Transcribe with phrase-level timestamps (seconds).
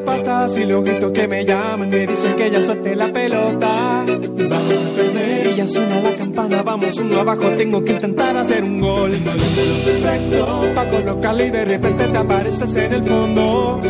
[0.00, 4.04] las patas y los gritos que me llaman me dicen que ya suelte la pelota.
[4.06, 8.64] Vamos a perder y ya suena la campana, vamos uno abajo, tengo que intentar hacer
[8.64, 9.10] un gol.
[9.12, 13.80] Perfecto, pa' colocarle y de repente te apareces en el fondo.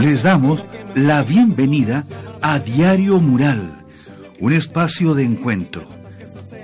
[0.00, 0.64] Les damos
[0.94, 2.04] la bienvenida
[2.42, 3.84] a Diario Mural,
[4.40, 5.88] un espacio de encuentro.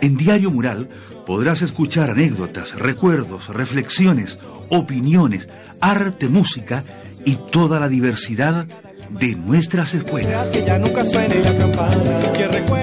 [0.01, 0.89] En Diario Mural
[1.27, 4.39] podrás escuchar anécdotas, recuerdos, reflexiones,
[4.69, 5.49] opiniones,
[5.81, 6.83] arte, música
[7.25, 8.67] y toda la diversidad
[9.11, 10.51] de nuestras escuelas.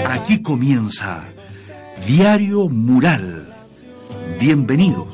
[0.05, 1.23] Aquí comienza
[2.05, 3.53] Diario Mural.
[4.39, 5.07] Bienvenidos.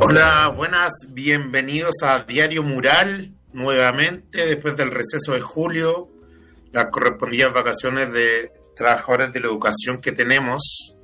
[0.00, 6.08] Hola, buenas, bienvenidos a Diario Mural nuevamente después del receso de julio,
[6.72, 10.94] las correspondidas vacaciones de trabajadores de la educación que tenemos.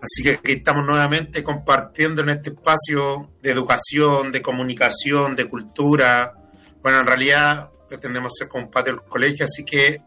[0.00, 6.34] Así que aquí estamos nuevamente compartiendo en este espacio de educación, de comunicación, de cultura.
[6.82, 10.00] Bueno, en realidad pretendemos ser como un del colegio, así que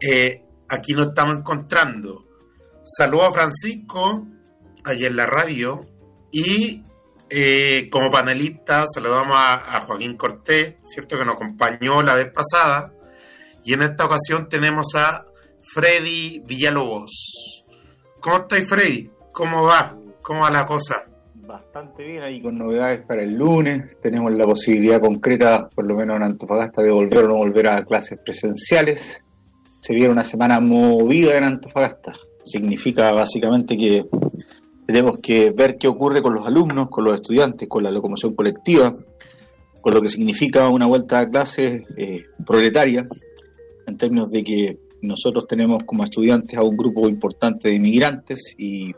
[0.00, 2.26] eh, aquí nos estamos encontrando.
[2.84, 4.26] Saludo a Francisco,
[4.84, 5.80] allá en la radio,
[6.30, 6.82] y
[7.30, 11.18] eh, como panelista saludamos a, Joaquín Cortés, ¿cierto?
[11.18, 12.92] Que nos acompañó la vez pasada.
[13.64, 15.24] Y en esta ocasión tenemos a
[15.62, 17.64] Freddy Villalobos.
[18.20, 19.10] ¿Cómo estáis, Freddy?
[19.32, 19.96] ¿Cómo va?
[20.22, 21.06] ¿Cómo va la cosa?
[21.34, 23.98] Bastante bien ahí con novedades para el lunes.
[24.00, 27.84] Tenemos la posibilidad concreta, por lo menos en Antofagasta, de volver o no volver a
[27.84, 29.22] clases presenciales.
[29.80, 32.14] Se viene una semana movida en Antofagasta.
[32.44, 34.04] Significa básicamente que
[34.86, 38.94] tenemos que ver qué ocurre con los alumnos, con los estudiantes, con la locomoción colectiva,
[39.80, 43.06] con lo que significa una vuelta a clase eh, proletaria,
[43.86, 48.92] en términos de que nosotros tenemos como estudiantes a un grupo importante de inmigrantes y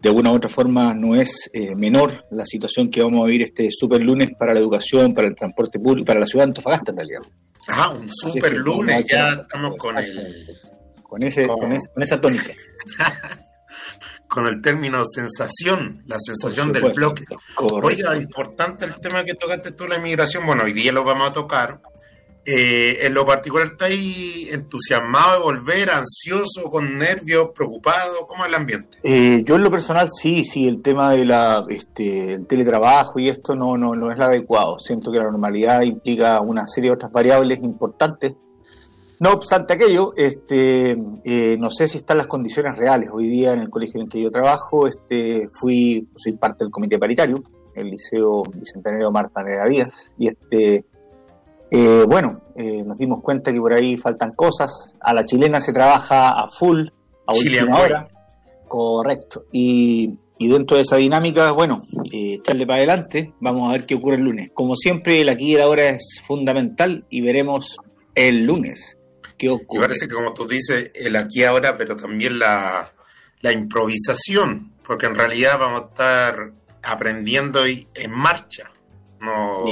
[0.00, 3.42] de alguna u otra forma no es eh, menor la situación que vamos a vivir
[3.42, 6.92] este super lunes para la educación, para el transporte público, para la ciudad de Antofagasta
[6.92, 7.22] en realidad.
[7.68, 10.46] Ah, un super lunes, ya estamos con el...
[11.02, 12.52] Con, ese, con, con esa tónica.
[14.34, 17.24] con el término sensación, la sensación del bloque.
[17.56, 20.44] Oiga, importante el tema que tocaste tú, la inmigración.
[20.44, 21.80] Bueno, hoy día lo vamos a tocar.
[22.44, 28.26] Eh, en lo particular, ¿está ahí entusiasmado de volver, ansioso, con nervios, preocupado?
[28.26, 28.98] ¿Cómo es el ambiente?
[29.04, 31.32] Eh, yo en lo personal sí, sí, el tema del
[31.70, 34.80] este, el teletrabajo y esto no, no, no es lo adecuado.
[34.80, 38.34] Siento que la normalidad implica una serie de otras variables importantes
[39.20, 43.10] no obstante aquello, este, eh, no sé si están las condiciones reales.
[43.12, 46.70] Hoy día en el colegio en el que yo trabajo, este, fui, soy parte del
[46.70, 47.42] comité paritario,
[47.74, 50.84] el Liceo Bicentenario Marta Nera Díaz, y este,
[51.70, 54.96] eh, bueno, eh, nos dimos cuenta que por ahí faltan cosas.
[55.00, 56.88] A la chilena se trabaja a full,
[57.26, 58.08] a última hora.
[58.66, 59.44] Correcto.
[59.52, 61.82] Y, y, dentro de esa dinámica, bueno,
[62.12, 63.32] echarle para adelante.
[63.40, 64.50] Vamos a ver qué ocurre el lunes.
[64.52, 67.76] Como siempre, el aquí y el ahora es fundamental y veremos
[68.14, 68.98] el lunes
[69.50, 72.90] me parece que como tú dices, el aquí ahora, pero también la,
[73.52, 78.70] improvisación, porque en realidad vamos a estar aprendiendo y en marcha.
[79.20, 79.64] No,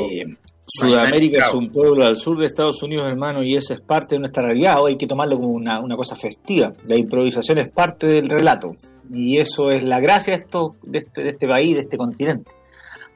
[0.75, 4.21] Sudamérica es un pueblo al sur de Estados Unidos, hermano, y eso es parte de
[4.21, 4.79] nuestra realidad.
[4.87, 6.73] hay que tomarlo como una, cosa festiva.
[6.87, 8.75] La improvisación es parte del relato.
[9.13, 12.51] Y eso es la gracia de, esto, de, este, este país, de este continente.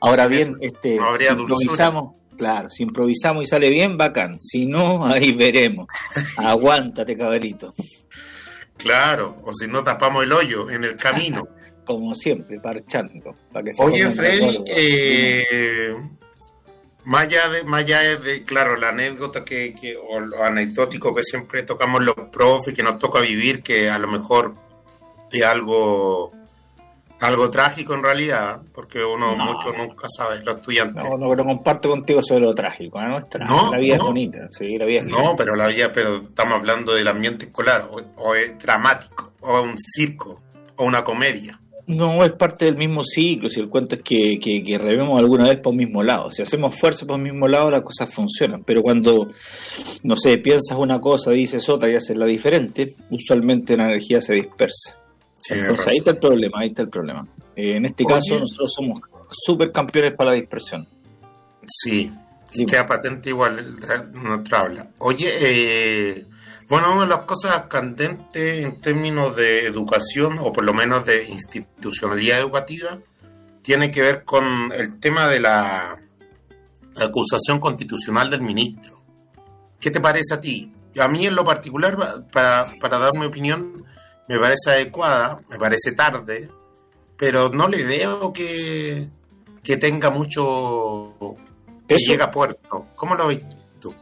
[0.00, 0.96] Ahora bien, este,
[1.30, 4.38] improvisamos, Claro, si improvisamos y sale bien, bacán.
[4.40, 5.86] Si no, ahí veremos.
[6.36, 7.74] Aguántate, cabrito.
[8.76, 11.48] Claro, o si no tapamos el hoyo en el camino.
[11.84, 13.36] Como siempre, parchando.
[13.52, 15.94] Para que Oye, Freddy, eh,
[17.04, 21.62] más allá de, más de, claro, la anécdota que, que, o lo anecdótico que siempre
[21.62, 24.56] tocamos los profes, que nos toca vivir, que a lo mejor
[25.30, 26.32] es algo
[27.20, 31.02] algo trágico en realidad, porque uno mucho nunca sabe, los estudiantes.
[31.02, 33.06] No, no, pero comparto contigo sobre lo trágico, ¿eh?
[33.06, 33.70] ¿no?
[33.72, 36.94] la vida es bonita, sí, la vida es No, pero la vida, pero estamos hablando
[36.94, 40.40] del ambiente escolar, o, es dramático, o un circo,
[40.76, 41.58] o una comedia.
[41.86, 45.44] No, es parte del mismo ciclo, si el cuento es que, que, que revemos alguna
[45.44, 46.32] vez por el mismo lado.
[46.32, 48.64] Si hacemos fuerza por el mismo lado, las cosas funcionan.
[48.64, 49.28] Pero cuando,
[50.02, 54.34] no sé, piensas una cosa, dices otra y haces la diferente, usualmente la energía se
[54.34, 54.96] dispersa.
[55.50, 57.26] Entonces ahí está el problema, ahí está el problema.
[57.54, 59.00] Eh, en este caso nosotros somos
[59.30, 60.86] super campeones para la dispersión.
[61.66, 62.10] Sí,
[62.52, 63.78] y queda patente igual
[64.12, 64.88] nuestra habla.
[64.98, 66.26] Oye, eh,
[66.68, 71.28] bueno, una de las cosas candentes en términos de educación, o por lo menos de
[71.28, 72.98] institucionalidad educativa,
[73.62, 75.98] tiene que ver con el tema de la
[76.96, 79.00] acusación constitucional del ministro.
[79.78, 80.72] ¿Qué te parece a ti?
[80.98, 83.84] A mí en lo particular, para, para dar mi opinión,
[84.28, 86.48] me parece adecuada, me parece tarde,
[87.16, 89.08] pero no le veo que,
[89.62, 91.14] que tenga mucho
[91.86, 92.86] que llega a puerto.
[92.96, 93.42] ¿Cómo lo ves
[93.80, 93.94] tú?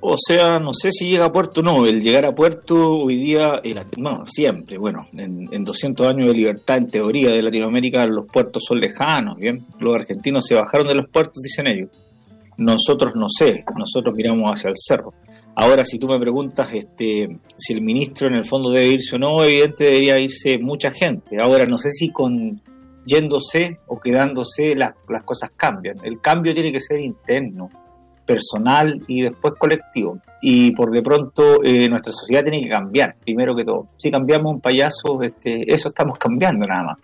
[0.00, 1.86] O sea, no sé si llega a puerto o no.
[1.86, 3.60] El llegar a puerto hoy día,
[3.96, 8.64] no, siempre, bueno, en, en, 200 años de libertad, en teoría, de Latinoamérica, los puertos
[8.66, 9.58] son lejanos, ¿bien?
[9.78, 11.90] Los argentinos se bajaron de los puertos, dicen ellos.
[12.56, 15.14] Nosotros no sé, nosotros miramos hacia el cerro.
[15.60, 19.18] Ahora, si tú me preguntas este, si el ministro en el fondo debe irse o
[19.18, 21.42] no, evidente debería irse mucha gente.
[21.42, 22.62] Ahora, no sé si con
[23.04, 25.96] yéndose o quedándose las, las cosas cambian.
[26.04, 27.70] El cambio tiene que ser interno,
[28.24, 30.20] personal y después colectivo.
[30.40, 33.88] Y por de pronto eh, nuestra sociedad tiene que cambiar, primero que todo.
[33.96, 36.98] Si cambiamos un payaso, este, eso estamos cambiando nada más.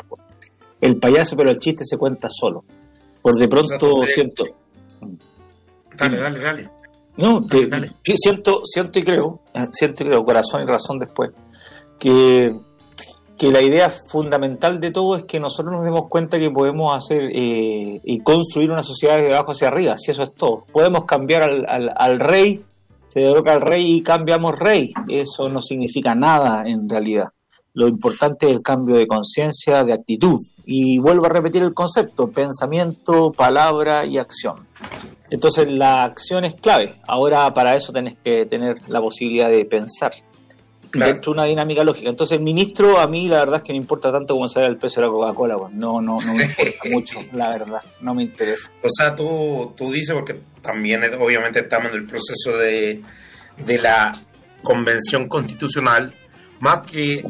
[0.81, 2.63] El payaso, pero el chiste se cuenta solo.
[3.21, 4.45] Por de pronto siento...
[5.97, 6.74] Dale, dale, dale.
[7.17, 7.41] No,
[8.03, 11.31] siento, siento y creo, eh, siento y creo, corazón y razón después,
[11.99, 12.55] que
[13.39, 17.31] que la idea fundamental de todo es que nosotros nos demos cuenta que podemos hacer
[17.33, 20.65] eh, y construir una sociedad de abajo hacia arriba, si eso es todo.
[20.73, 22.65] Podemos cambiar al, al, rey,
[23.09, 24.93] se derroca al rey y cambiamos rey.
[25.09, 27.29] Eso no significa nada en realidad.
[27.73, 30.39] Lo importante es el cambio de conciencia, de actitud.
[30.65, 34.69] Y vuelvo a repetir el concepto, pensamiento, palabra y acción.
[35.35, 36.95] Entonces la acción es clave.
[37.09, 40.13] Ahora para eso tenés que tener la posibilidad de pensar
[40.93, 42.09] dentro de una dinámica lógica.
[42.09, 44.77] Entonces, el ministro, a mí la verdad es que no importa tanto como sale el
[44.77, 45.73] precio de la Coca-Cola, pues.
[45.73, 48.71] no, no, no me importa mucho, la verdad, no me interesa.
[48.81, 53.03] O sea, tú, tú dices, porque también obviamente estamos en el proceso de,
[53.57, 54.17] de la
[54.63, 56.15] convención constitucional,
[56.61, 57.25] más que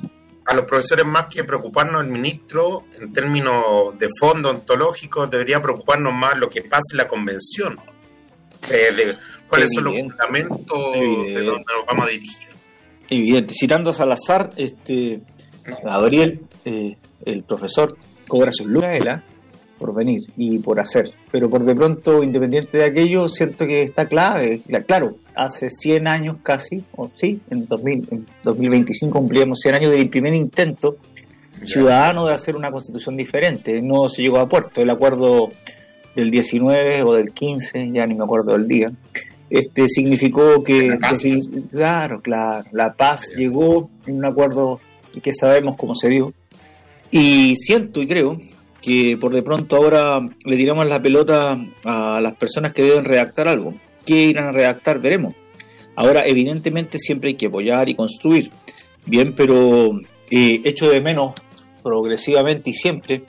[0.45, 6.13] a los profesores, más que preocuparnos el ministro en términos de fondo ontológico, debería preocuparnos
[6.13, 7.81] más lo que pase en la convención.
[8.71, 9.15] Eh, de
[9.49, 12.49] cuáles son los fundamentos de dónde nos vamos a dirigir.
[13.11, 13.55] Evidente.
[13.59, 15.21] Citando a Salazar, este,
[15.83, 17.97] Gabriel, eh, el profesor,
[18.27, 19.23] cobra su lucas
[19.79, 21.13] por venir y por hacer.
[21.31, 24.61] Pero por de pronto, independiente de aquello, siento que está clave.
[24.87, 30.09] Claro, hace 100 años casi, o sí, en, 2000, en 2025 cumplíamos 100 años del
[30.09, 30.97] primer intento
[31.63, 33.81] ciudadano de hacer una constitución diferente.
[33.83, 34.81] No se llegó a puerto.
[34.81, 35.51] El acuerdo
[36.15, 38.87] del 19 o del 15, ya ni me acuerdo del día,
[39.51, 40.99] este significó que,
[41.71, 44.81] claro, claro, la paz llegó en un acuerdo
[45.23, 46.33] que sabemos cómo se dio.
[47.11, 48.39] Y siento y creo
[48.81, 53.49] que por de pronto ahora le tiramos la pelota a las personas que deben redactar
[53.49, 53.75] algo.
[54.05, 55.01] ¿Qué irán a redactar?
[55.01, 55.35] Veremos.
[55.97, 58.51] Ahora, evidentemente, siempre hay que apoyar y construir.
[59.07, 59.93] Bien, pero
[60.31, 61.35] eh, echo de menos
[61.83, 63.23] progresivamente y siempre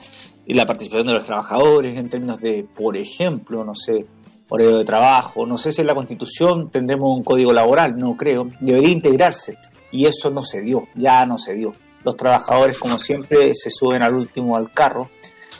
[0.54, 4.06] la participación de los trabajadores en términos de, por ejemplo, no sé,
[4.48, 8.48] horario de trabajo, no sé si en la Constitución tendremos un código laboral, no creo,
[8.60, 9.58] debería integrarse
[9.90, 11.72] y eso no se dio, ya no se dio.
[12.04, 15.10] Los trabajadores, como siempre, se suben al último al carro.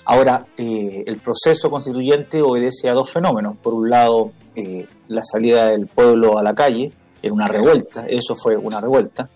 [0.04, 3.56] Ahora, eh, el proceso constituyente obedece a dos fenómenos.
[3.56, 6.92] Por un lado, eh, la salida del pueblo a la calle,
[7.22, 9.28] en una revuelta, eso fue una revuelta.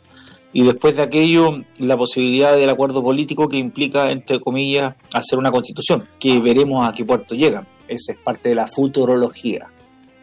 [0.52, 5.52] Y después de aquello, la posibilidad del acuerdo político que implica, entre comillas, hacer una
[5.52, 9.68] constitución, que veremos a qué puerto llega esa es parte de la futurología,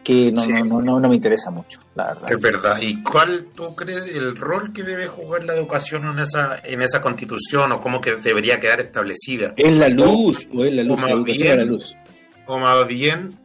[0.02, 2.32] que no, no, no, no, me interesa mucho, la verdad.
[2.32, 2.78] Es verdad.
[2.80, 7.00] ¿Y cuál tú crees el rol que debe jugar la educación en esa, en esa
[7.00, 9.52] constitución o cómo que debería quedar establecida?
[9.56, 11.96] Es la luz, o, es la luz, o más bien, la luz.
[12.46, 13.38] O más bien,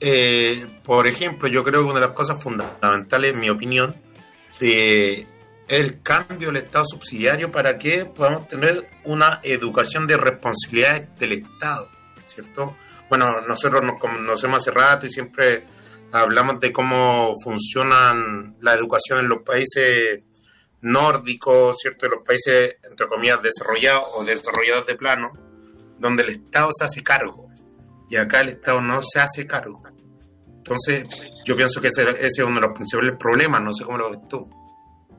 [0.00, 3.94] eh, por ejemplo, yo creo que una de las cosas fundamentales, en mi opinión,
[4.58, 5.24] de
[5.68, 11.88] el cambio del Estado subsidiario para que podamos tener una educación de responsabilidades del Estado,
[12.26, 12.76] ¿cierto?
[13.08, 15.64] bueno, nosotros nos conocemos hace rato y siempre
[16.12, 20.22] hablamos de cómo funcionan la educación en los países
[20.80, 22.06] nórdicos, ¿cierto?
[22.06, 25.32] En los países, entre comillas, desarrollados o desarrollados de plano,
[25.98, 27.48] donde el Estado se hace cargo.
[28.10, 29.82] Y acá el Estado no se hace cargo.
[30.48, 31.06] Entonces,
[31.44, 34.20] yo pienso que ese, es uno de los principales problemas, no sé cómo lo ves
[34.28, 34.48] tú.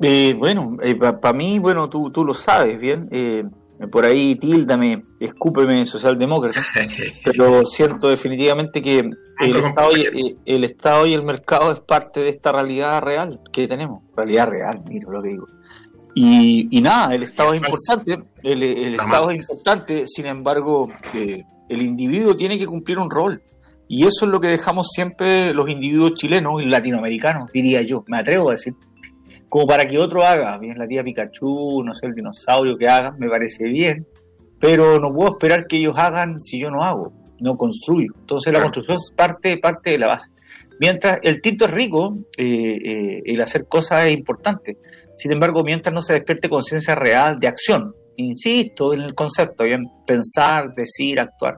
[0.01, 3.09] Eh, bueno, eh, para mí, bueno, tú, tú lo sabes bien.
[3.11, 3.43] Eh,
[3.87, 6.59] por ahí tíldame, escúpeme socialdemócrata,
[7.23, 12.19] pero siento definitivamente que el Estado, y, eh, el Estado y el mercado es parte
[12.21, 14.03] de esta realidad real que tenemos.
[14.15, 15.47] Realidad real, miro lo que digo.
[16.13, 18.63] Y, y nada, el Estado es importante, el,
[18.95, 23.41] Estado es importante, sin embargo, eh, el individuo tiene que cumplir un rol.
[23.87, 28.19] Y eso es lo que dejamos siempre los individuos chilenos y latinoamericanos, diría yo, me
[28.19, 28.75] atrevo a decir
[29.49, 33.15] como para que otro haga, bien la tía Pikachu, no sé, el dinosaurio que haga,
[33.17, 34.07] me parece bien,
[34.59, 38.13] pero no puedo esperar que ellos hagan si yo no hago, no construyo.
[38.19, 40.29] Entonces la construcción es parte, parte de la base.
[40.79, 44.77] Mientras el tinto es rico, eh, el hacer cosas es importante.
[45.17, 49.83] Sin embargo, mientras no se despierte conciencia real de acción, insisto en el concepto, bien,
[50.05, 51.57] pensar, decir, actuar,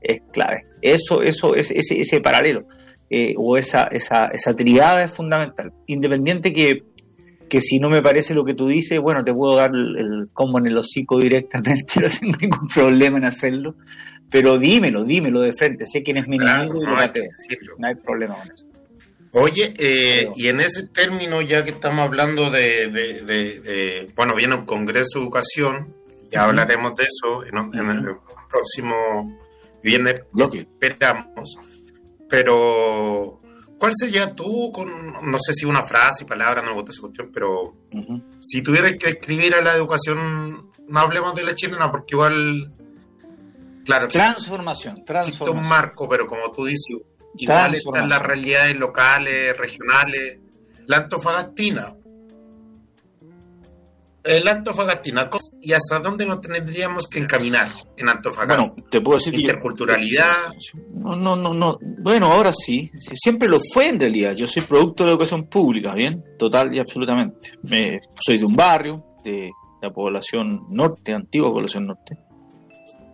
[0.00, 0.66] es clave.
[0.80, 2.66] Eso, eso, ese, ese paralelo
[3.36, 5.72] o esa, esa, esa triada es fundamental.
[5.86, 6.82] Independiente que
[7.52, 10.58] que si no me parece lo que tú dices, bueno, te puedo dar el, combo
[10.58, 13.76] en el hocico directamente, no tengo ningún problema en hacerlo,
[14.30, 17.10] pero dímelo, dímelo de frente, sé quién es mi enemigo y no, hay
[17.76, 18.64] no hay problema con eso.
[19.32, 25.18] Oye, eh, y en ese término, ya que estamos hablando de, bueno, viene un Congreso
[25.18, 25.94] de Educación,
[26.30, 27.58] ya hablaremos de eso en,
[27.90, 28.16] el
[28.50, 29.38] próximo
[29.82, 31.58] viernes, lo que esperamos,
[32.30, 33.41] pero
[33.82, 37.32] ¿Cuál sería tú con, no sé si una frase, palabra, no me gusta esa cuestión,
[37.34, 37.74] pero
[38.38, 42.72] si tuvieras que escribir a la educación, no hablemos de la chilena, porque igual,
[43.84, 44.06] claro.
[44.06, 45.64] Transformación, transformación.
[45.64, 46.96] un marco, pero como tú dices,
[47.36, 50.38] igual están las realidades locales, regionales.
[50.86, 51.96] La Antofagastina,
[54.24, 55.10] el Antofagasta
[55.60, 58.56] y hasta dónde nos tendríamos que encaminar en Antofagasta.
[58.56, 60.52] Bueno, te puedo decir interculturalidad.
[60.94, 61.78] no, no, no, no.
[61.80, 62.90] Bueno, ahora sí.
[63.14, 64.34] Siempre lo fue en realidad.
[64.34, 67.52] Yo soy producto de la educación pública, bien, total y absolutamente.
[67.62, 69.50] Me, soy de un barrio de
[69.80, 72.16] la población norte, antigua población norte,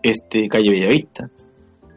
[0.02, 1.30] este calle Bellavista.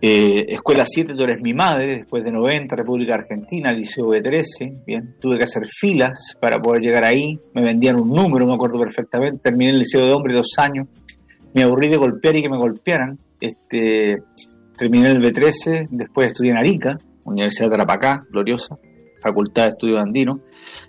[0.04, 5.16] Eh, Escuela 7, tú eres mi madre, después de 90, República Argentina, Liceo B13, bien,
[5.20, 9.40] tuve que hacer filas para poder llegar ahí, me vendían un número, me acuerdo perfectamente,
[9.44, 10.88] terminé el Liceo de Hombre dos años,
[11.54, 14.24] me aburrí de golpear y que me golpearan, este,
[14.76, 18.80] terminé el B13, después estudié en Arica, Universidad de Tarapacá, gloriosa,
[19.22, 20.42] Facultad de Estudio Andino,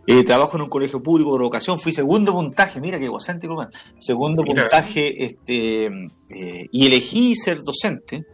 [0.06, 3.62] eh, trabajo en un colegio público por vocación, fui segundo puntaje, mira qué egocéntrico,
[3.98, 8.24] segundo puntaje, este, eh, y elegí ser docente,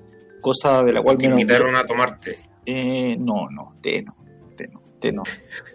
[0.49, 1.19] cosa de la cual...
[1.19, 2.39] ¿Te invitaron a tomarte?
[2.65, 4.17] Eh, no, no, té no,
[4.57, 5.23] té no, té no,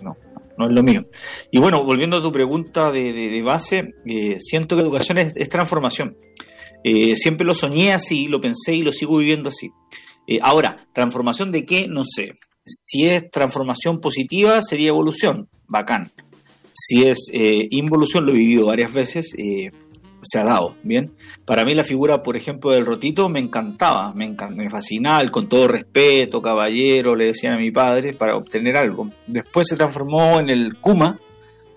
[0.02, 0.18] no,
[0.58, 1.06] no es lo mío.
[1.52, 6.18] Y bueno, volviendo a tu pregunta de, base, eh, siento que educación es, transformación.
[6.84, 9.72] Eh, siempre lo soñé así, lo pensé y lo sigo viviendo así.
[10.42, 11.88] ahora, ¿transformación de qué?
[11.88, 12.34] No sé.
[12.66, 16.12] Si es transformación positiva, sería evolución, bacán.
[16.74, 19.34] Si es involución, lo he vivido varias veces,
[20.24, 21.14] se ha dado, ¿bien?
[21.46, 25.68] Para mí la figura, por ejemplo, del Rotito me encantaba, me, me fascinaba, con todo
[25.68, 29.08] respeto, caballero, le decían a mi padre, para obtener algo.
[29.28, 31.20] Después se transformó en el Kuma,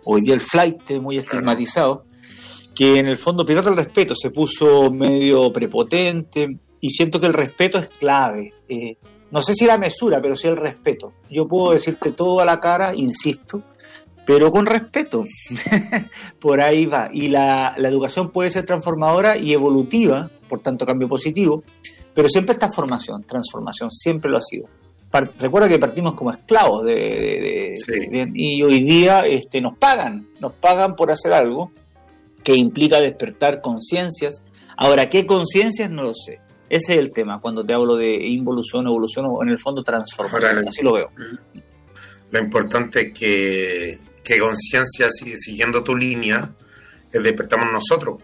[0.05, 2.05] hoy día el flight, muy estigmatizado,
[2.75, 7.35] que en el fondo pierde el respeto, se puso medio prepotente, y siento que el
[7.35, 8.53] respeto es clave.
[8.69, 8.97] Eh,
[9.31, 11.13] no sé si la mesura, pero sí el respeto.
[11.31, 13.63] Yo puedo decirte todo a la cara, insisto,
[14.27, 15.25] pero con respeto.
[16.41, 17.09] por ahí va.
[17.13, 21.63] Y la, educación puede ser transformadora y evolutiva, por tanto cambio positivo,
[22.13, 24.69] pero siempre está formación, transformación, siempre lo ha sido.
[25.39, 27.75] recuerda que partimos como esclavos de,
[28.35, 31.71] y hoy día este, nos pagan, nos pagan por hacer algo
[32.43, 34.43] que implica despertar conciencias.
[34.77, 35.91] Ahora, ¿qué conciencias?
[35.91, 36.41] No lo sé.
[36.69, 40.67] Ese es el tema, cuando te hablo de involución, evolución o en el fondo transformación.
[40.67, 41.11] Así lo veo.
[42.31, 46.51] Lo importante es que que conciencia, siguiendo tu línea,
[47.13, 48.21] despertamos nosotros.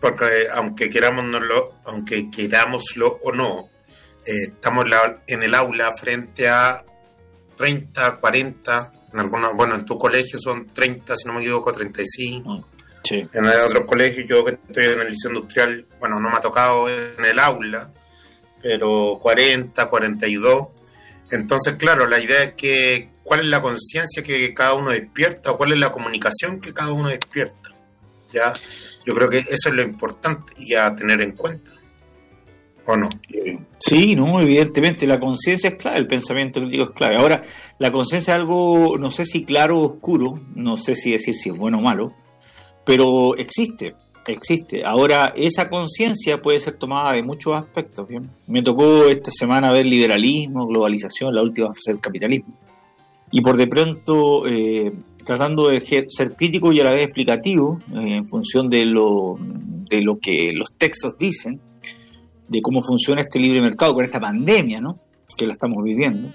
[0.00, 3.68] Porque aunque querámoslo, aunque querámoslo o no,
[4.26, 4.84] eh, estamos
[5.28, 6.84] en el aula frente a
[7.56, 12.50] 30, 40, en algunos, bueno, en tu colegio son 30, si no me equivoco, 35.
[12.50, 12.64] Mm,
[13.04, 13.28] sí.
[13.32, 16.40] En el otro colegio, yo que estoy en el liceo industrial, bueno, no me ha
[16.40, 17.92] tocado en el aula,
[18.60, 20.66] pero 40, 42.
[21.30, 25.56] Entonces, claro, la idea es que cuál es la conciencia que cada uno despierta o
[25.58, 27.70] cuál es la comunicación que cada uno despierta.
[28.32, 28.54] ¿ya?
[29.04, 31.72] Yo creo que eso es lo importante y a tener en cuenta.
[32.86, 33.08] ¿O no?
[33.80, 37.16] Sí, no, evidentemente la conciencia es clave, el pensamiento crítico es clave.
[37.16, 37.42] Ahora,
[37.80, 41.50] la conciencia es algo, no sé si claro o oscuro, no sé si decir si
[41.50, 42.14] es bueno o malo,
[42.84, 43.96] pero existe,
[44.28, 44.84] existe.
[44.84, 48.06] Ahora, esa conciencia puede ser tomada de muchos aspectos.
[48.46, 52.56] Me tocó esta semana ver liberalismo, globalización, la última fase del capitalismo
[53.30, 54.92] y por de pronto eh,
[55.24, 60.00] tratando de ser crítico y a la vez explicativo eh, en función de lo, de
[60.00, 61.60] lo que los textos dicen,
[62.48, 65.00] de cómo funciona este libre mercado con esta pandemia ¿no?
[65.36, 66.32] que la estamos viviendo.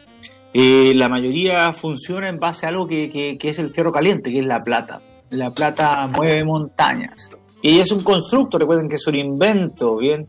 [0.53, 4.39] Eh, la mayoría funciona en base a algo que, que, es el fierro caliente, que
[4.39, 5.01] es la plata.
[5.29, 7.29] La plata mueve montañas.
[7.61, 10.27] Y es un constructo, recuerden que es un invento, bien,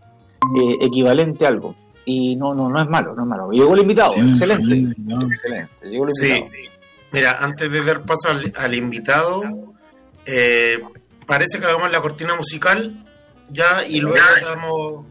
[0.81, 3.51] equivalente a algo y no, no, no es malo, no es malo.
[3.51, 5.89] Llegó el invitado, excelente, excelente.
[5.89, 6.73] Llegó el invitado.
[7.13, 9.43] Mira, antes de dar paso al, invitado,
[10.25, 10.83] eh,
[11.27, 13.05] parece que hagamos la cortina musical
[13.51, 15.07] ya y luego damos,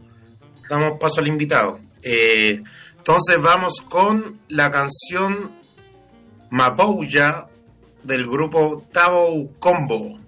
[0.68, 1.78] damos paso al invitado.
[2.02, 2.60] Eh,
[2.98, 5.52] entonces vamos con la canción
[6.50, 7.46] Mabouya
[8.02, 10.18] del grupo Tabo Combo.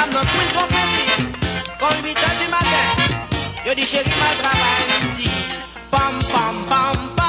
[0.00, 1.36] madame, non prise son principe.
[1.78, 2.86] Quand 8 heures du matin,
[3.66, 5.24] je dis chérie, mal travail, me
[5.90, 7.20] pam pam pam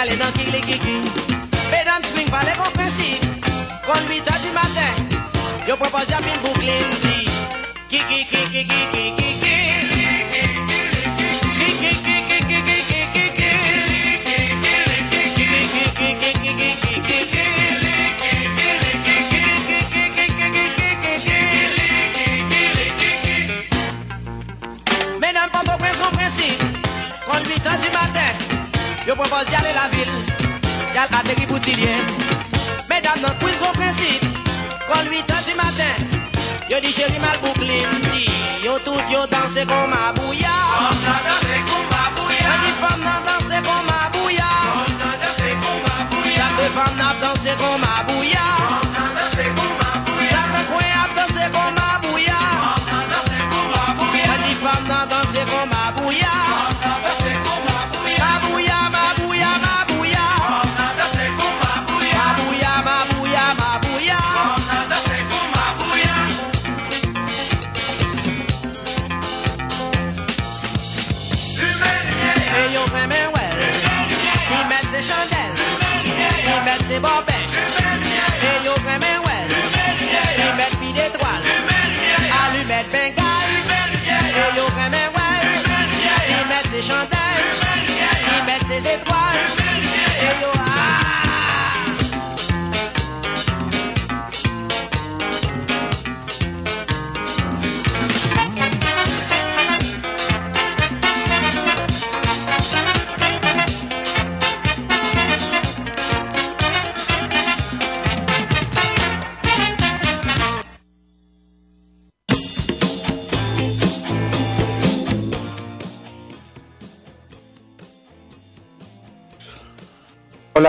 [0.00, 0.16] Allez
[0.50, 1.02] les.
[1.70, 3.20] Mesdames, swing pas les compensés.
[3.86, 4.90] Quand 8 heures du matin,
[5.66, 6.72] je propose à Pin Brooklyn.
[25.20, 26.62] Mesdames, pas de prince en principe.
[27.26, 28.30] Quand 8 heures du matin,
[29.06, 30.17] je propose d'y la ville.
[30.98, 31.96] royal à Boutillier.
[32.88, 34.24] Mesdames, dans le quiz, vos principes.
[34.88, 35.94] Quand 8 heures du matin,
[36.70, 38.30] yo dit chéri mal bouclé, dit
[38.64, 40.48] yo tout yo danse comme ma bouya.
[40.80, 42.50] On a dansé comme ma bouya.
[42.64, 44.48] dit femme n'a dansé comme ma bouya.
[44.74, 46.32] On a dansé comme ma bouya.
[46.36, 48.46] Chaque femme n'a dansé comme ma bouya.
[48.64, 50.30] On a dansé comme ma bouya.
[50.32, 52.40] Chaque coin a dansé comme ma bouya.
[52.64, 54.32] On a dansé comme ma bouya.
[54.42, 56.34] dit femme n'a dansé comme ma bouya.
[86.80, 87.18] Ses chandelles.
[88.38, 89.08] Il met ses étoiles.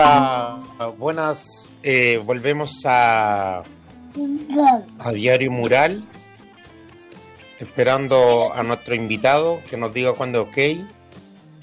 [0.04, 0.58] Hola,
[0.96, 1.68] buenas.
[1.82, 3.62] eh, volvemos a,
[4.98, 6.02] a Diario Mural,
[7.58, 10.86] esperando a nuestro invitado que nos diga cuándo es ok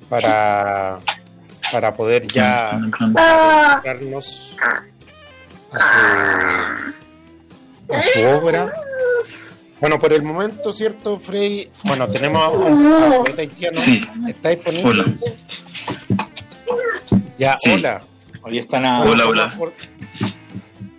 [0.07, 0.99] para,
[1.71, 2.69] para poder ya
[3.79, 4.55] adentrarnos
[5.71, 5.79] a
[7.89, 8.71] su, a su obra.
[9.81, 11.71] Bueno, por el momento, ¿cierto, Frey?
[11.85, 13.79] Bueno, tenemos a un a un poeta haitiano.
[13.81, 14.07] Sí.
[14.27, 14.89] ¿Está disponible?
[14.91, 15.05] Hola.
[17.39, 17.71] Ya, Sí.
[17.71, 17.99] hola.
[18.47, 19.01] Hoy están a...
[19.01, 19.53] Hola, hola.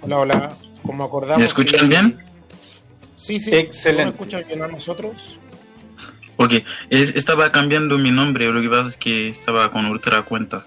[0.03, 0.57] Hola, hola.
[0.83, 1.39] Como acordamos.
[1.39, 2.19] ¿Me escuchan bien?
[3.17, 3.55] Sí, sí.
[3.55, 4.05] Excelente.
[4.05, 5.39] ¿No escuchan bien a nosotros?
[6.37, 6.53] Ok,
[6.91, 10.65] es- estaba cambiando mi nombre, lo que pasa es que estaba con otra cuenta.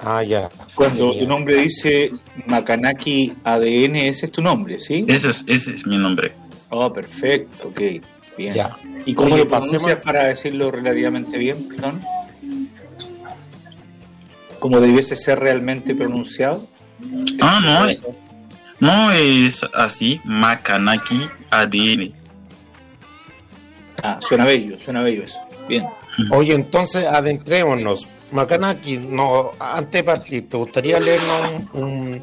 [0.00, 0.48] Ah, ya.
[0.76, 2.12] Cuando tu nombre dice
[2.46, 5.04] Makanaki ADN, ese es tu nombre, ¿sí?
[5.08, 6.34] Ese es, ese es mi nombre.
[6.70, 7.80] Oh, perfecto, ok.
[8.36, 8.54] Bien.
[8.54, 8.76] Ya.
[9.04, 12.00] ¿Y cómo Oye, lo pronuncias pasemos- para decirlo relativamente bien, perdón?
[14.58, 16.66] ¿Cómo debiese ser realmente pronunciado?
[17.40, 18.02] Ah, no, es-
[18.80, 22.12] no es así, Makanaki ADN.
[24.02, 25.38] Ah, suena bello, suena bello eso.
[25.68, 25.86] Bien.
[26.30, 28.08] Oye, entonces adentrémonos.
[28.30, 32.22] Macanaki, no, antes de partir, ¿te gustaría leernos un, un-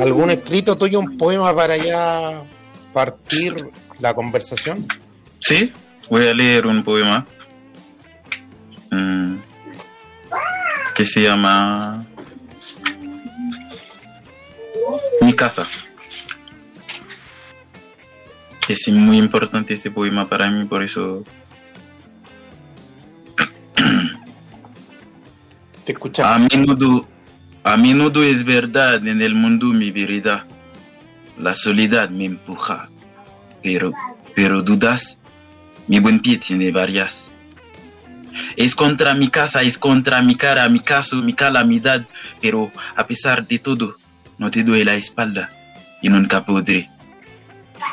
[0.00, 2.42] algún escrito tuyo, un poema para ya
[2.92, 3.54] partir
[3.98, 4.86] la conversación?
[5.40, 5.72] Sí,
[6.08, 7.26] voy a leer un poema
[8.90, 9.31] mm,
[10.94, 12.04] que se llama
[15.20, 15.66] Mi casa.
[18.68, 21.24] Es muy importante este poema para mí, por eso
[25.84, 26.48] Te a escuchamos.
[26.54, 27.08] menudo,
[27.64, 30.46] a menudo es verdad en el mundo mi vida.
[31.38, 32.88] La soledad me empuja,
[33.62, 33.92] pero,
[34.34, 35.18] pero dudas,
[35.88, 37.26] mi buen pie tiene varias.
[38.56, 42.06] Es contra mi casa, es contra mi cara, mi caso, mi calamidad,
[42.40, 43.96] pero a pesar de todo,
[44.38, 45.50] no te doy la espalda
[46.00, 46.88] y nunca podré.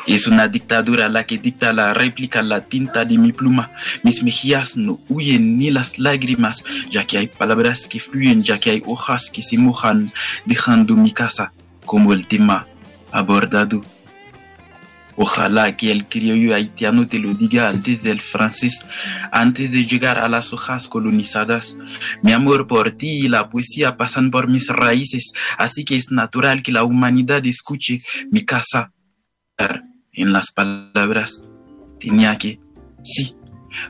[0.06, 3.72] Es una dictadura la que dicta la réplica, la tinta de mi pluma.
[4.02, 8.70] Mis mejillas no huyen ni las lágrimas, ya que hay palabras que fluyen, ya que
[8.70, 10.12] hay hojas que se mojan,
[10.46, 11.52] dejando mi casa
[11.84, 12.66] como el tema
[13.12, 13.82] abordado.
[15.22, 18.82] Ojalá que el criollo haitiano te lo diga antes del francés,
[19.30, 21.76] antes de llegar a las hojas colonizadas.
[22.22, 26.62] Mi amor por ti y la poesía pasan por mis raíces, así que es natural
[26.62, 28.94] que la humanidad escuche mi casa.
[30.14, 31.42] En las palabras
[32.00, 32.58] tenía que,
[33.04, 33.36] sí,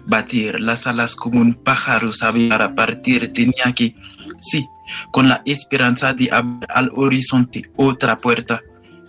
[0.08, 3.94] batir las alas como un pájaro sabe para partir, tenía que,
[4.40, 4.66] sí,
[5.12, 8.60] con la esperanza de abrir al horizonte otra puerta.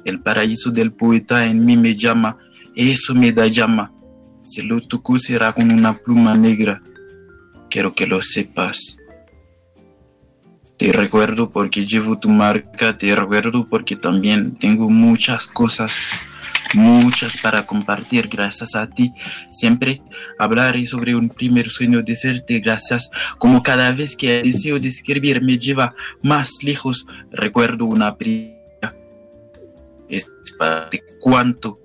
[0.06, 2.38] El paraíso del poeta en mí me llama,
[2.76, 3.92] eso me da llama.
[4.44, 6.82] Si lo toco será con una pluma negra.
[7.70, 8.98] Quiero que lo sepas.
[10.78, 15.94] Te recuerdo porque llevo tu marca, te recuerdo porque también tengo muchas cosas,
[16.74, 19.14] muchas para compartir gracias a ti.
[19.52, 20.02] Siempre
[20.40, 25.44] hablaré sobre un primer sueño de serte gracias, como cada vez que deseo de escribir
[25.44, 28.61] me lleva más lejos, recuerdo una primera
[30.12, 31.80] es para cuánto,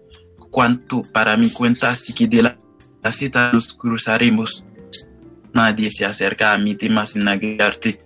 [0.51, 2.59] cuánto para mi cuenta, así que de la,
[3.03, 4.65] la cita nos cruzaremos.
[5.55, 8.01] Nadie se acerca a mi tema sin agregarte.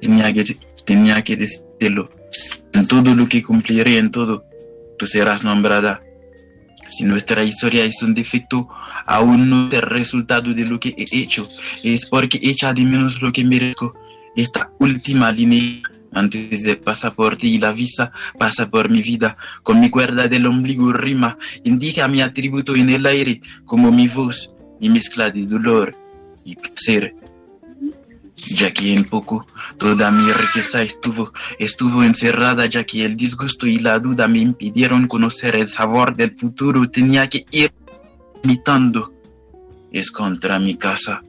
[0.00, 2.10] Tenía que, tenía que decirlo.
[2.72, 4.44] En todo lo que cumpliré, en todo,
[4.98, 6.02] tú serás nombrada.
[6.88, 8.68] Si nuestra historia es un defecto,
[9.06, 11.46] aún no es el resultado de lo que he hecho,
[11.82, 13.94] es porque echa de menos lo que merezco.
[14.36, 19.90] Esta última línea antes del pasaporte y la visa pasa por mi vida, con mi
[19.90, 25.30] cuerda del ombligo rima, indica mi atributo en el aire, como mi voz, y mezcla
[25.30, 25.94] de dolor
[26.44, 27.14] y placer.
[28.36, 29.46] Ya que en poco
[29.78, 35.08] toda mi riqueza estuvo, estuvo encerrada, ya que el disgusto y la duda me impidieron
[35.08, 37.72] conocer el sabor del futuro, tenía que ir
[38.44, 39.12] imitando.
[39.90, 41.22] Es contra mi casa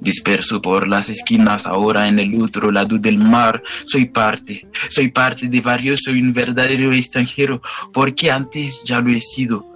[0.00, 3.62] disperso por las esquinas, ahora en el otro lado del mar.
[3.86, 9.20] Soy parte, soy parte de varios, soy un verdadero extranjero, porque antes ya lo he
[9.20, 9.66] sido.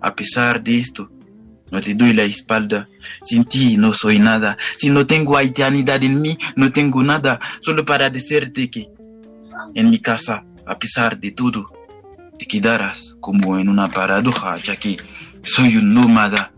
[0.00, 1.10] A pesar de esto,
[1.70, 2.88] no te doy la espalda.
[3.22, 4.56] Sin ti no soy nada.
[4.76, 7.40] Si no tengo haitianidad en mí, no tengo nada.
[7.60, 8.88] Solo para decirte que
[9.74, 11.66] en mi casa, a pesar de todo,
[12.38, 14.96] te quedarás como en una paradoja, ya que
[15.42, 16.53] soy un nómada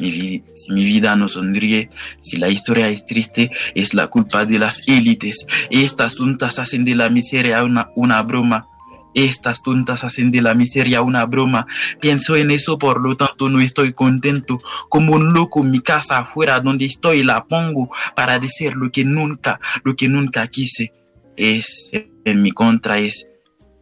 [0.00, 5.46] mi vida no sonríe, si la historia es triste, es la culpa de las élites.
[5.70, 8.66] Estas tontas hacen de la miseria una, una broma.
[9.12, 11.66] Estas tontas hacen de la miseria una broma.
[12.00, 14.60] Pienso en eso, por lo tanto no estoy contento.
[14.88, 19.60] Como un loco, mi casa afuera donde estoy la pongo para decir lo que nunca,
[19.82, 20.92] lo que nunca quise.
[21.36, 21.90] Es
[22.24, 23.26] en mi contra, es,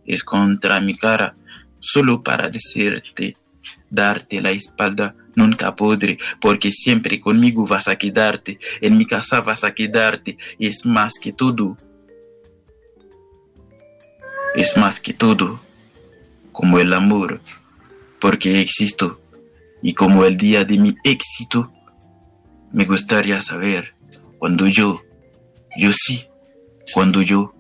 [0.07, 1.37] es contra mi cara.
[1.81, 3.37] Solo para decirte,
[3.91, 9.65] darte la espalda nunca podré, porque siempre conmigo vas a quedarte, en mi casa vas
[9.65, 11.77] a quedarte, y es más que todo.
[14.55, 15.61] Es más que todo,
[16.53, 17.41] como el amor,
[18.21, 19.21] porque existo,
[19.83, 21.73] y como el día de mi éxito,
[22.73, 23.95] me gustaría saber
[24.39, 25.01] cuando yo,
[25.79, 26.25] yo sí,
[26.93, 27.55] cuando yo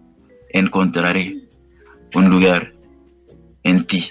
[0.50, 1.48] encontraré
[2.14, 2.72] un lugar
[3.62, 4.10] en ti.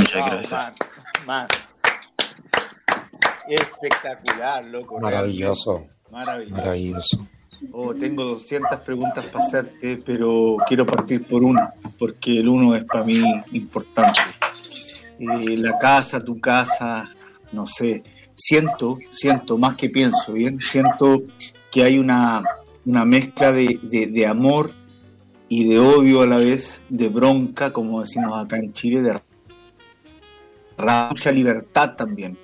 [0.00, 0.72] Muchas gracias.
[3.48, 5.00] Espectacular, loco.
[5.00, 5.86] Maravilloso.
[6.10, 7.26] Maravilloso.
[7.72, 12.84] Oh, tengo 200 preguntas para hacerte, pero quiero partir por una, porque el uno es
[12.84, 14.20] para mí importante.
[15.18, 17.10] Eh, la casa, tu casa,
[17.52, 18.02] no sé,
[18.34, 20.58] siento, siento más que pienso, ¿bien?
[20.60, 21.24] Siento
[21.70, 22.42] que hay una,
[22.86, 24.72] una mezcla de, de amor
[25.48, 29.20] y de odio a la vez, de bronca, como decimos acá en Chile, de
[31.10, 32.38] mucha libertad también.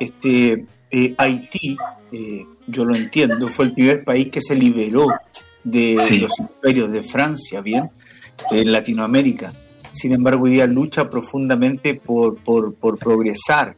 [0.00, 1.76] Este, eh, Haití,
[2.10, 5.06] eh, yo lo entiendo, fue el primer país que se liberó
[5.64, 7.90] de los imperios de Francia, bien,
[8.50, 9.52] en Latinoamérica.
[9.92, 13.76] Sin embargo, hoy día lucha profundamente por, por, por progresar.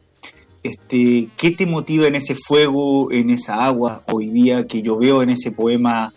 [0.63, 5.21] Este, ¿Qué te motiva en ese fuego, en esa agua hoy día que yo veo
[5.21, 6.11] en ese poema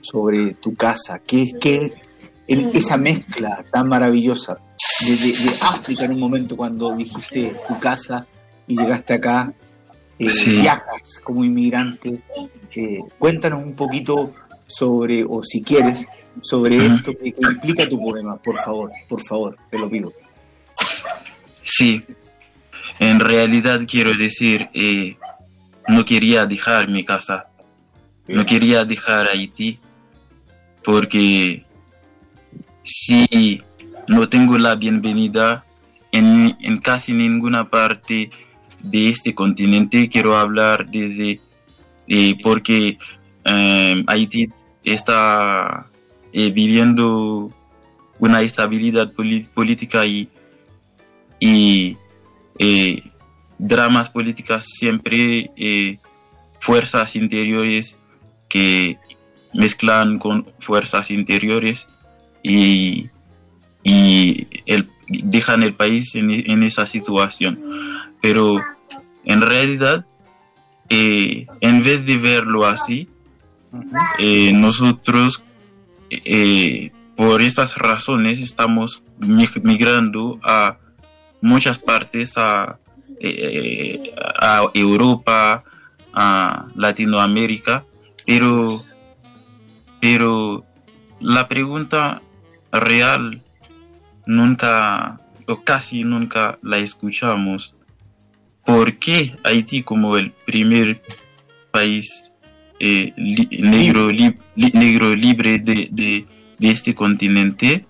[0.00, 1.18] sobre tu casa?
[1.18, 1.92] ¿Qué, qué,
[2.48, 4.58] esa mezcla tan maravillosa?
[5.04, 8.26] de, África en un momento cuando dijiste tu casa
[8.66, 9.52] y llegaste acá,
[10.18, 12.20] eh, viajas como inmigrante.
[12.74, 14.34] Eh, cuéntanos un poquito
[14.66, 16.06] sobre, o si quieres,
[16.40, 20.12] sobre esto que, implica tu poema, por favor, por favor, te lo pido.
[21.64, 22.02] Sí,
[22.98, 25.16] en realidad quiero decir, eh,
[25.88, 27.46] no quería dejar mi casa,
[28.26, 29.78] no quería dejar Haití,
[30.84, 31.65] porque
[32.86, 33.60] si
[34.08, 35.64] no tengo la bienvenida
[36.12, 38.30] en, casi ninguna parte
[38.80, 40.08] de este continente.
[40.08, 41.40] Quiero hablar desde
[42.06, 42.98] eh, porque
[43.44, 44.48] eh, Haití
[44.84, 45.86] está
[46.32, 47.50] eh, viviendo
[48.20, 50.28] una estabilidad política y,
[51.40, 51.96] y
[53.58, 55.50] dramas políticas siempre
[56.60, 57.98] fuerzas interiores
[58.48, 58.96] que
[59.52, 61.86] mezclan con fuerzas interiores
[62.48, 63.10] y
[63.86, 67.60] y el, dejan el país en, esa situación.
[68.20, 68.56] Pero
[69.24, 70.04] en realidad,
[70.88, 73.08] eh, en vez de verlo así,
[74.18, 75.40] eh, nosotros,
[76.10, 80.78] eh, por esas razones, estamos migrando a
[81.40, 82.78] muchas partes, a,
[84.40, 85.62] a Europa,
[86.12, 87.84] a Latinoamérica,
[88.26, 88.78] pero,
[90.00, 90.64] pero
[91.20, 92.20] la pregunta
[92.72, 93.42] real
[94.26, 97.74] nunca o casi nunca la escuchamos.
[98.64, 101.00] ¿Por qué Haití como el primer
[101.70, 102.30] país
[102.80, 104.10] eh, negro,
[104.56, 106.26] negro libre de, de,
[106.70, 107.86] este continente?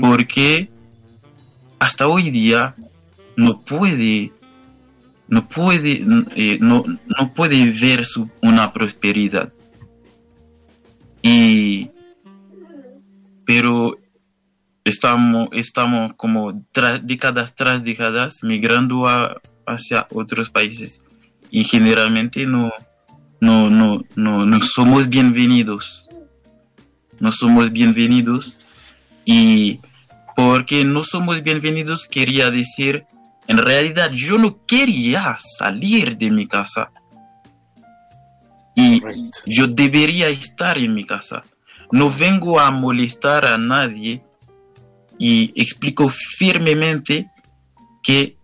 [0.00, 0.70] Porque
[1.78, 2.74] hasta hoy día
[3.36, 4.32] no puede
[5.28, 6.02] no puede
[6.34, 9.52] eh, no, no puede ver su, una prosperidad
[11.20, 11.90] Y,
[13.44, 13.98] pero
[14.86, 16.64] estamos, estamos como
[17.02, 21.02] décadas tras décadas migrando a, hacia otros países
[21.50, 22.72] y generalmente no,
[23.40, 26.04] no, no, no, no somos bienvenidos.
[27.18, 28.58] No somos bienvenidos
[29.24, 29.80] y
[30.36, 33.06] porque no somos bienvenidos quería decir,
[33.48, 36.90] en realidad yo no quería salir de mi casa
[38.76, 39.02] y
[39.46, 41.42] yo debería estar en mi casa.
[41.90, 44.22] No vengo a molestar a nadie
[45.18, 47.30] y explico firmemente
[48.02, 48.36] que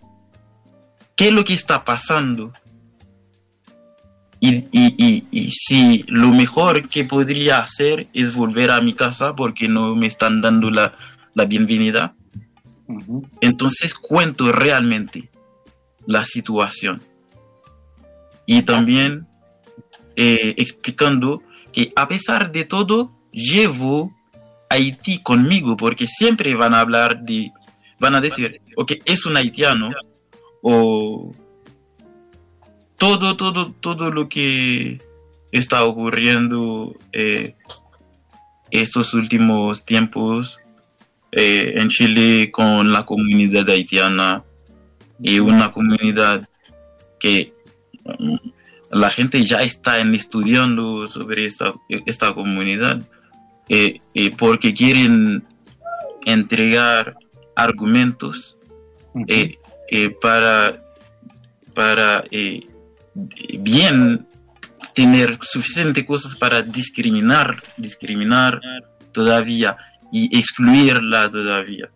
[1.16, 2.52] qué es lo que está pasando.
[4.40, 9.94] Y, y, si lo mejor que podría hacer es volver a mi casa porque no
[9.94, 10.96] me están dando la,
[11.34, 12.16] la bienvenida,
[13.40, 15.30] entonces cuento realmente
[16.06, 17.00] la situación.
[18.44, 19.28] Y también
[20.16, 24.12] eh, explicando que a pesar de todo, llevo
[24.72, 27.52] Haití conmigo porque siempre van a hablar de,
[28.00, 29.90] van a decir, ok, es un haitiano
[30.62, 31.30] o
[32.96, 34.98] todo, todo, todo lo que
[35.50, 37.54] está ocurriendo eh,
[38.70, 40.58] estos últimos tiempos
[41.32, 44.42] eh, en Chile con la comunidad haitiana
[45.20, 46.48] y una comunidad
[47.20, 47.52] que
[48.04, 48.36] mm,
[48.90, 51.74] la gente ya está estudiando sobre esta,
[52.06, 53.06] esta comunidad
[53.68, 55.44] eh, eh, porque quieren
[56.26, 57.14] entregar
[57.54, 58.56] argumentos
[59.28, 59.56] eh,
[60.20, 60.82] para,
[61.74, 62.24] para
[63.58, 64.26] bien
[64.94, 68.60] tener suficiente cosas para discriminar, discriminar
[69.12, 69.76] todavía
[70.10, 71.90] y excluirla todavía.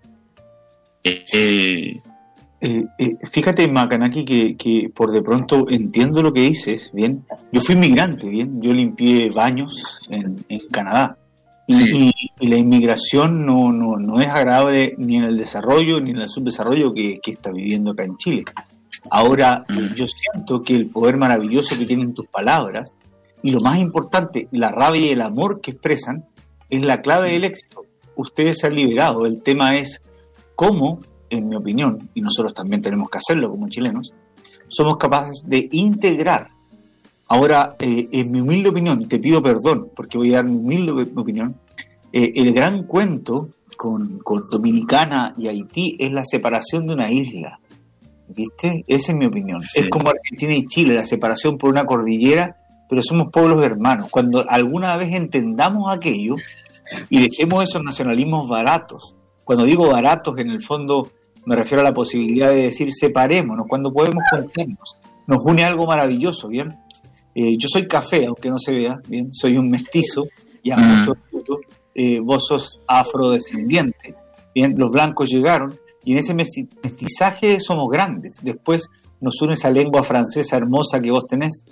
[3.30, 7.24] fíjate, Macanaki, que, que, por de pronto entiendo lo que dices, bien.
[7.52, 8.62] Yo fui inmigrante, bien.
[8.62, 11.18] Yo limpié baños en, en Canadá.
[11.66, 12.12] Y,
[12.46, 16.94] la inmigración no, no, no, es agradable ni en el desarrollo ni en el subdesarrollo
[16.94, 18.44] que, que está viviendo acá en Chile.
[19.10, 19.94] Ahora, mm.
[19.94, 22.94] yo siento que el poder maravilloso que tienen tus palabras
[23.42, 26.24] y lo más importante, la rabia y el amor que expresan,
[26.68, 27.82] es la clave del éxito.
[28.16, 29.26] Ustedes se han liberado.
[29.26, 30.02] El tema es
[30.54, 31.00] cómo,
[31.30, 34.12] en mi opinión, y nosotros también tenemos que hacerlo como chilenos,
[34.68, 36.50] somos capaces de integrar
[37.28, 40.56] Ahora, eh, en mi humilde opinión, y te pido perdón porque voy a dar mi
[40.56, 41.56] humilde opinión,
[42.12, 47.60] eh, el gran cuento con, Dominicana y Haití es la separación de una isla.
[48.28, 48.84] ¿Viste?
[48.86, 49.60] Esa es mi opinión.
[49.74, 52.56] Es como Argentina y Chile, la separación por una cordillera,
[52.88, 54.08] pero somos pueblos hermanos.
[54.10, 56.34] Cuando alguna vez entendamos aquello
[57.08, 61.10] y dejemos esos nacionalismos baratos, cuando digo baratos, en el fondo
[61.44, 64.98] me refiero a la posibilidad de decir separémonos, cuando podemos contarnos.
[65.28, 66.76] Nos une algo maravilloso, ¿bien?
[67.38, 70.24] Eh, yo soy café, aunque no se vea, bien, soy un mestizo,
[70.62, 71.18] y a muchos
[71.94, 74.14] eh, vos sos afrodescendiente.
[74.54, 78.36] Bien, los blancos llegaron y en ese mestizaje somos grandes.
[78.40, 78.88] Después
[79.20, 81.66] nos une esa lengua francesa hermosa que vos tenés,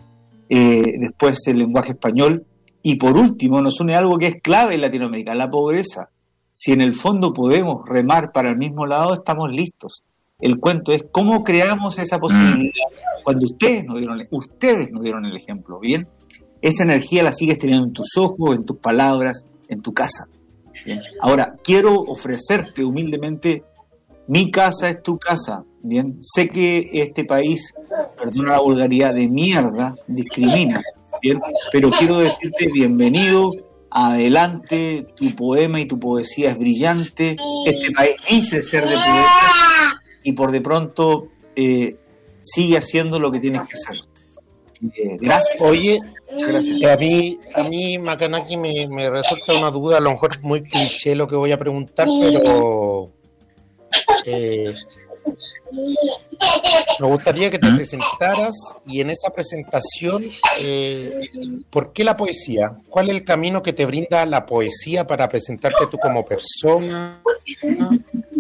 [0.51, 2.45] eh, después el lenguaje español
[2.83, 6.11] y por último nos une algo que es clave en Latinoamérica, la pobreza.
[6.53, 10.05] Si en el fondo podemos remar para el mismo lado, estamos listos.
[10.39, 12.91] El cuento es cómo creamos esa posibilidad
[13.25, 16.07] cuando ustedes nos dieron, ustedes nos dieron el ejemplo, ¿bien?
[16.61, 20.29] Esa energía la sigues teniendo en tus ojos, en tus palabras, en tu casa.
[20.85, 21.01] ¿bien?
[21.21, 23.65] Ahora, quiero ofrecerte humildemente,
[24.29, 26.19] mi casa es tu casa, ¿bien?
[26.21, 27.75] Sé que este país,
[28.17, 30.83] perdona la vulgaridad, de mierda, discrimina,
[31.21, 31.41] ¿bien?
[31.73, 33.51] Pero quiero decirte bienvenido,
[33.91, 40.33] adelante, tu poema y tu poesía es brillante, este país dice ser de poeta y
[40.33, 41.97] por de pronto eh,
[42.45, 44.05] sigue haciendo lo que tienes que hacer.
[44.83, 45.61] Eh, gracias.
[45.61, 45.99] Oye,
[46.31, 46.85] gracias.
[46.85, 51.15] A mí, a mí Macanaki me, me, resulta una duda, a lo mejor muy cliché
[51.15, 53.11] lo que voy a preguntar, pero
[54.27, 54.75] eh,
[57.01, 57.77] me gustaría que te ¿Mm?
[57.77, 58.55] presentaras
[58.87, 60.27] y en esa presentación,
[60.61, 61.31] eh,
[61.71, 62.77] ¿por qué la poesía?
[62.91, 67.23] ¿Cuál es el camino que te brinda la poesía para presentarte tú como persona?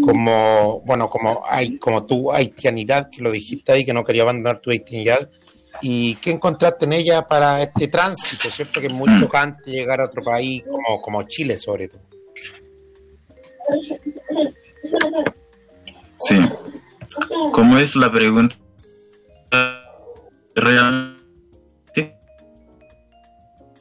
[0.03, 4.61] Como, bueno, como, hay, como tu haitianidad, que lo dijiste ahí, que no quería abandonar
[4.61, 5.31] tu haitianidad.
[5.83, 8.81] ¿Y qué encontraste en ella para este tránsito, cierto?
[8.81, 9.21] Que es muy mm.
[9.21, 12.03] chocante llegar a otro país como, como Chile, sobre todo.
[16.21, 16.39] Sí.
[17.53, 18.57] ¿Cómo es la pregunta?
[20.55, 21.15] Realmente.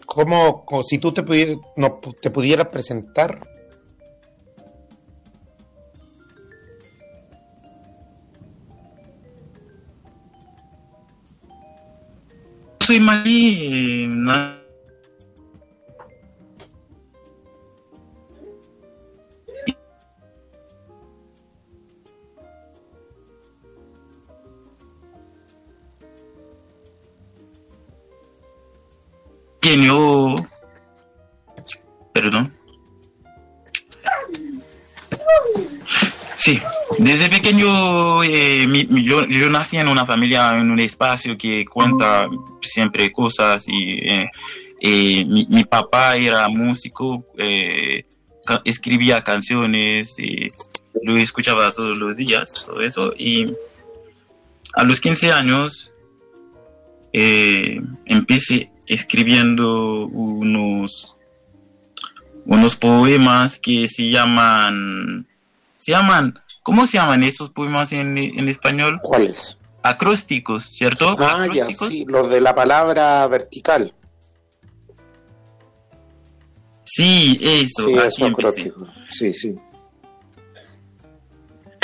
[0.05, 3.39] ¿Cómo, si tú te, pudieras, no, te pudieras presentar?
[12.83, 14.63] soy maní, no.
[29.61, 30.35] Genio.
[32.13, 32.51] Perdón.
[36.35, 36.59] Sí,
[36.99, 38.65] desde pequeño eh,
[39.03, 42.27] yo, nací en una familia, en un espacio que cuenta
[42.61, 44.29] siempre cosas y eh,
[44.81, 47.25] eh, mi, papá era músico,
[48.65, 50.47] escribía canciones, y
[51.03, 53.11] lo escuchaba todos los días, todo eso.
[53.17, 53.53] Y
[54.73, 55.91] a los 15 años
[57.13, 61.15] empecé escribiendo unos,
[62.45, 65.27] unos poemas que se llaman,
[65.83, 68.99] se llaman, ¿cómo se llaman esos poemas en, en español?
[69.01, 69.57] ¿Cuáles?
[69.81, 71.15] Acrósticos, ¿cierto?
[71.19, 71.87] Ah, ya, Acrósticos.
[71.89, 73.93] sí, los de la palabra vertical.
[76.85, 78.87] Sí, eso, Sí, así eso.
[79.09, 79.59] Sí, sí.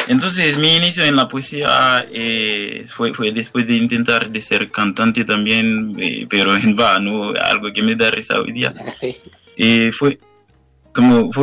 [0.07, 5.25] Entonces mi inicio en la poesía eh, fue, fue después de intentar de ser cantante
[5.25, 8.73] también, eh, pero en vano, algo que me da risa hoy día.
[9.61, 10.17] Eh, fue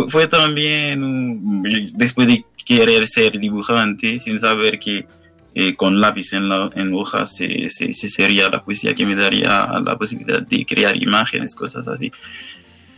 [0.08, 1.62] fue, también
[1.94, 5.06] después de querer ser dibujante sin saber que
[5.54, 9.14] eh, con lápiz en, la, en hojas se, se- se sería la poesía que me
[9.14, 12.12] daría la posibilidad de crear imágenes, cosas así.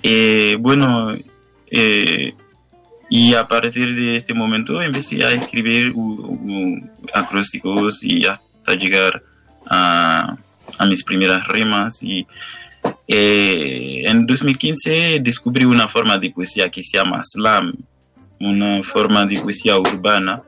[0.02, 1.12] Eh, bueno,
[1.70, 2.32] eh,
[3.10, 6.80] y a partir de este momento empecé a escribir u-
[7.14, 9.22] acrósticos y hasta llegar
[9.70, 10.36] a,
[10.78, 12.02] a mis primeras rimas.
[12.02, 12.26] Y
[13.08, 17.72] eh, en 2015 descubrí una forma de poesía que se llama slam,
[18.40, 20.42] una forma de poesía urbana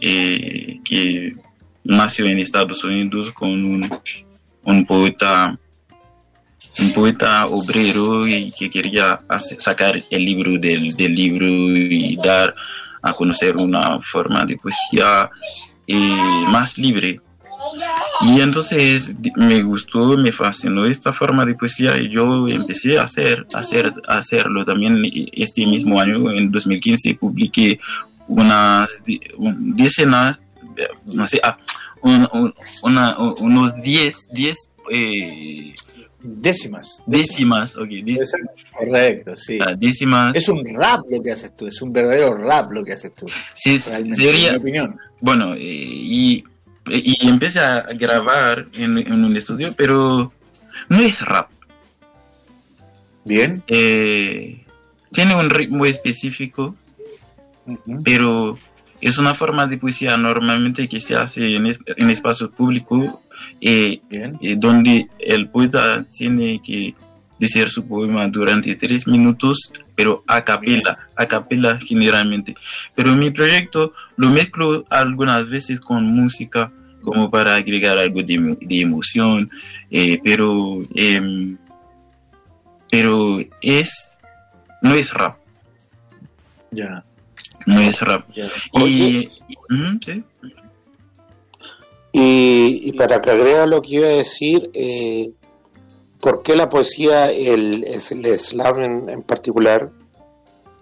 [0.00, 1.32] eh, que
[1.84, 3.90] nació en Estados Unidos con un,
[4.64, 5.58] un poeta
[6.78, 12.54] un poeta obrero y que quería hacer- sacar el libro del, libro y dar
[13.02, 15.30] a conocer una forma de poesía
[15.86, 17.20] eh, más libre.
[18.22, 23.46] Y entonces me gustó, me fascinó esta forma de poesía y yo empecé a hacer,
[23.54, 24.64] a hacer, a hacerlo.
[24.64, 25.02] También
[25.32, 27.78] este mismo año, en 2015, publiqué
[28.28, 28.90] unas
[29.36, 30.40] decenas,
[30.74, 31.58] de- no sé, ah,
[32.02, 34.56] un- un- una- unos 10, 10
[34.90, 35.74] eh,
[36.22, 37.02] Décimas.
[37.06, 38.32] décimas, ok, décimas,
[38.76, 39.58] Correcto, sí.
[39.64, 40.34] ah, décimas.
[40.34, 43.26] Es un rap lo que haces tú, es un verdadero rap lo que haces tú.
[43.54, 44.98] Sí, sería- mi opinión.
[45.20, 46.44] bueno, eh, y,
[46.88, 50.32] y empecé a grabar en, en un estudio, pero
[50.88, 51.48] no es rap.
[53.24, 53.62] Bien.
[53.66, 54.64] Eh,
[55.12, 56.76] tiene un ritmo específico,
[58.04, 58.56] pero
[59.00, 63.10] es una forma de poesía normalmente que se hace en, es- en espacios públicos,
[63.60, 66.94] eh, eh, donde el poeta tiene que
[67.38, 72.54] decir su poema durante tres minutos, pero a capela, a capela generalmente.
[72.94, 76.72] Pero mi proyecto lo mezclo algunas veces con música,
[77.02, 79.50] como para agregar algo de, emo- de emoción,
[79.90, 81.56] eh, pero, em,
[82.90, 84.16] pero es,
[84.82, 85.36] no es rap,
[86.72, 87.04] Ya.
[87.66, 88.24] no es rap.
[88.34, 88.46] ya.
[88.72, 89.30] Y, Oye.
[89.48, 90.24] y- ujú, sí.
[92.12, 95.30] Y, y para que agrega lo que iba a decir, eh,
[96.26, 99.92] ¿por qué la poesía, el, el slam en, en particular,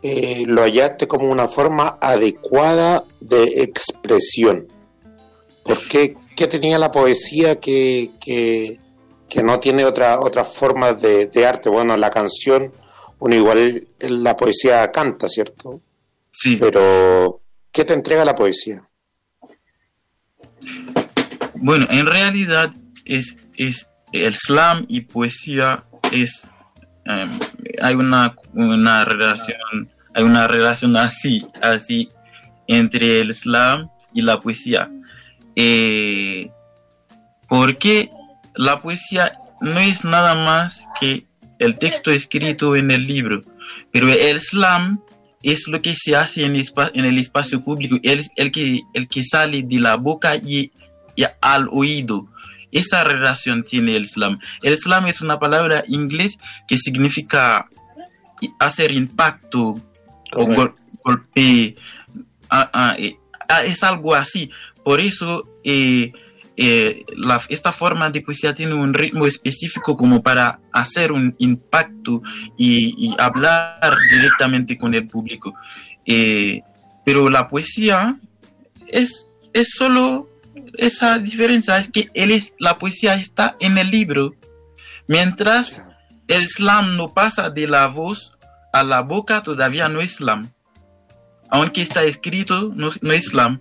[0.03, 4.69] eh, lo hallaste como una forma adecuada de expresión?
[5.63, 8.81] ¿Por qué, qué tenía la poesía que, que,
[9.29, 11.69] que no tiene otra, otras formas de, de arte?
[11.69, 12.73] Bueno, la canción,
[13.19, 15.83] uno igual la poesía canta, ¿cierto?
[16.33, 16.57] Sí.
[16.57, 18.89] Pero, ¿qué te entrega la poesía?
[21.57, 22.73] Bueno, en realidad
[23.05, 23.91] es, es
[24.23, 26.51] el slam y poesía es
[27.07, 27.39] em,
[27.83, 32.09] hay una, una relación hay una relación así así
[32.67, 34.91] entre el slam y la poesía
[35.57, 36.51] eh,
[37.49, 38.09] porque
[38.57, 41.27] la poesía no es nada más que
[41.59, 43.41] el texto escrito en el libro
[43.93, 45.01] pero el slam
[45.43, 49.09] es lo que se hace en, espa- en el espacio público el, el que el
[49.09, 50.73] que sale de la boca y
[51.41, 52.27] al oído.
[52.75, 54.39] Esa relación tiene el slam.
[54.63, 56.37] El slam es una palabra inglés
[56.69, 57.67] que significa
[58.59, 59.75] hacer impacto
[60.35, 61.77] o gol- golpe.
[62.51, 63.17] Ah, ah, eh,
[63.49, 64.51] ah, es algo así.
[64.85, 66.13] Por eso eh,
[66.57, 72.23] eh, la- esta forma de poesía tiene un ritmo específico como para hacer un impacto
[72.59, 75.55] y, y hablar directamente con el público.
[77.05, 78.17] Pero la poesía
[78.89, 80.29] es, es solo
[80.77, 84.35] esa diferencia, es que es, la poesía está en el libro,
[85.07, 85.83] mientras
[86.29, 88.33] el slam no pasa de la voz
[88.73, 90.51] a la boca, todavía no es slam.
[91.51, 93.61] Aunque está escrito, no, no es slam.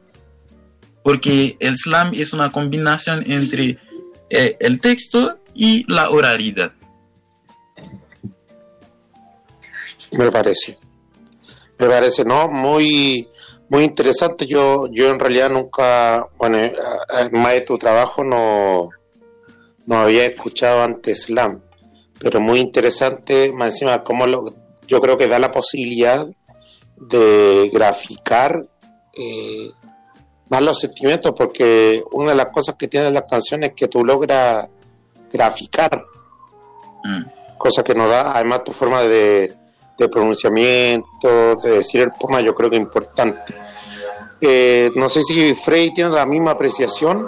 [1.03, 3.77] Porque el slam es una combinación entre
[4.29, 6.71] eh, el texto y la oralidad.
[10.11, 10.77] Me parece.
[11.79, 12.47] Me parece, ¿no?
[12.49, 13.27] Muy,
[13.74, 14.45] muy interesante.
[14.45, 16.74] Yo, yo en realidad nunca, bueno, eh,
[17.32, 18.91] más de tu trabajo no,
[19.88, 21.59] no había escuchado antes slam,
[22.19, 24.43] pero muy interesante, más encima, como lo,
[24.88, 26.28] yo creo que da la posibilidad
[26.97, 28.63] de graficar
[29.11, 29.69] eh,
[30.49, 34.05] más los sentimientos, porque una de las cosas que tienen las canciones es que tú
[34.05, 34.69] logras
[35.32, 36.05] graficar,
[37.03, 37.57] mm.
[37.57, 39.51] cosa que nos da además tu forma de,
[39.97, 43.62] de pronunciamiento, de decir el poema, yo creo que es importante.
[44.45, 47.25] Eh, no sé si Frey tiene la misma apreciación.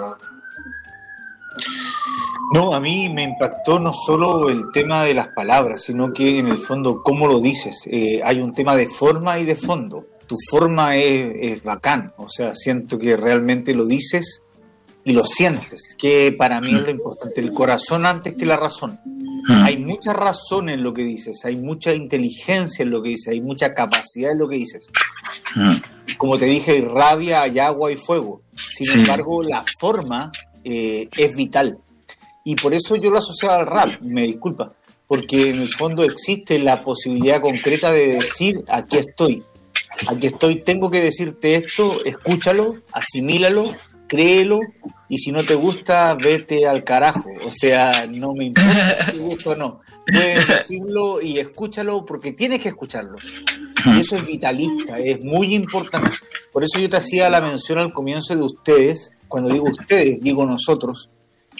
[2.52, 6.48] No, a mí me impactó no solo el tema de las palabras, sino que en
[6.48, 7.84] el fondo cómo lo dices.
[7.86, 10.04] Eh, hay un tema de forma y de fondo.
[10.26, 14.42] Tu forma es, es, bacán, o sea, siento que realmente lo dices
[15.04, 18.98] y lo sientes, que para mí es lo importante, el corazón antes que la razón.
[19.48, 23.40] Hay mucha razón en lo que dices, hay mucha inteligencia en lo que dices, hay
[23.40, 24.90] mucha capacidad en lo que dices.
[26.18, 28.42] Como te dije, hay rabia, hay agua y fuego.
[28.72, 30.32] Sin embargo, la forma
[30.64, 31.78] eh, es vital.
[32.44, 34.72] Y por eso yo lo asociaba al rap, me disculpa,
[35.06, 39.42] porque en el fondo existe la posibilidad concreta de decir, aquí estoy,
[40.08, 43.74] aquí estoy, tengo que decirte esto, escúchalo, asimílalo
[44.06, 44.60] créelo
[45.08, 47.30] y si no te gusta, vete al carajo.
[47.44, 49.80] O sea, no me importa si te gusta o no.
[50.06, 53.16] Puedes decirlo y escúchalo porque tienes que escucharlo.
[53.84, 56.10] Y eso es vitalista, es muy importante.
[56.52, 59.12] Por eso yo te hacía la mención al comienzo de ustedes.
[59.28, 61.10] Cuando digo ustedes, digo nosotros.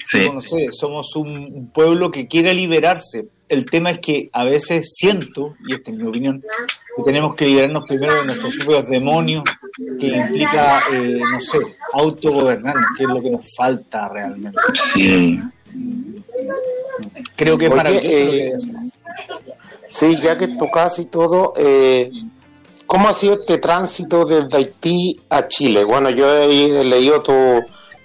[0.05, 0.29] Sí.
[0.33, 3.29] no sé, somos un pueblo que quiere liberarse.
[3.49, 6.43] El tema es que a veces siento, y esta es mi opinión,
[6.97, 9.45] que tenemos que liberarnos primero de nuestros propios demonios,
[10.01, 11.59] que implica, eh, no sé,
[11.93, 14.59] autogobernarnos, que es lo que nos falta realmente.
[14.95, 15.41] Sí.
[17.37, 18.53] Creo que para eh,
[19.89, 22.11] Sí, ya que tocas y todo, eh,
[22.87, 25.85] ¿cómo ha sido este tránsito desde Haití a Chile?
[25.85, 27.33] Bueno, yo he leído tu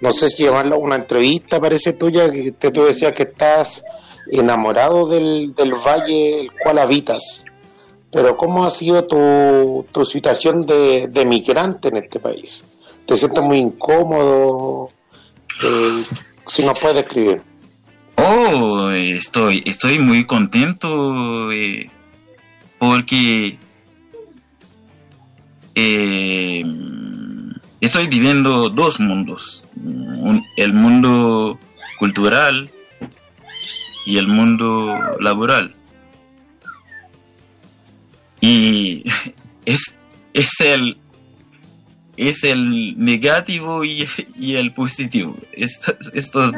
[0.02, 3.84] no sé si llamarlo una entrevista, parece tuya, que te, tú decías que estás
[4.30, 5.54] enamorado del,
[5.86, 7.44] valle el cual habitas.
[8.10, 12.62] Pero ¿cómo ha sido tu, tu situación de, de, migrante en este país?
[13.06, 14.90] ¿Te sientes muy incómodo?
[15.64, 16.04] Eh,
[16.46, 17.40] si nos puedes describir.
[18.16, 21.90] Oh, estoy, estoy muy contento eh,
[22.78, 23.58] porque
[25.74, 26.62] eh,
[27.80, 29.62] estoy viviendo dos mundos
[30.56, 31.58] el mundo
[31.98, 32.70] cultural
[34.06, 35.74] y el mundo laboral.
[38.40, 39.04] Y
[39.64, 39.80] es,
[40.34, 40.96] es el
[42.16, 44.06] es el negativo y,
[44.38, 45.36] el positivo.
[45.52, 46.52] Esto, esto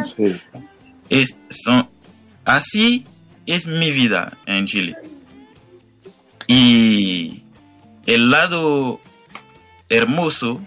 [1.08, 1.88] es, son,
[2.44, 3.06] así
[3.46, 4.96] es mi vida en Chile.
[6.46, 7.42] Y
[8.06, 9.00] el lado
[9.88, 10.60] hermoso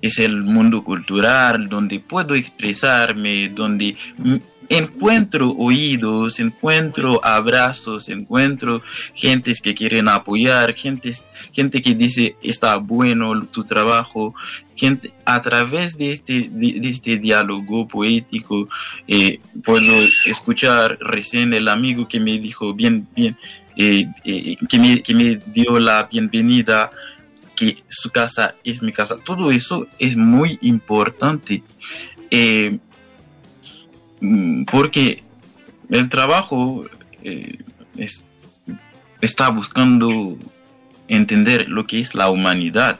[0.00, 3.96] es el mundo cultural donde puedo expresarme, donde
[4.76, 8.82] encuentro oídos, encuentro abrazos, encuentro
[9.14, 11.14] gentes que quieren apoyar, gente,
[11.52, 14.34] gente que dice está bueno tu trabajo,
[15.24, 18.68] a través de este, de, este diálogo poético
[19.06, 19.92] eh, puedo
[20.26, 23.36] escuchar recién el amigo que me dijo bien, bien,
[23.76, 26.90] eh, eh, que, me, que me dio la bienvenida
[27.54, 29.16] que su casa es mi casa.
[29.24, 31.62] Todo eso es muy importante
[34.70, 35.22] porque
[35.90, 36.84] el trabajo
[37.22, 37.58] eh,
[39.20, 40.36] está buscando
[41.08, 42.98] entender lo que es la humanidad.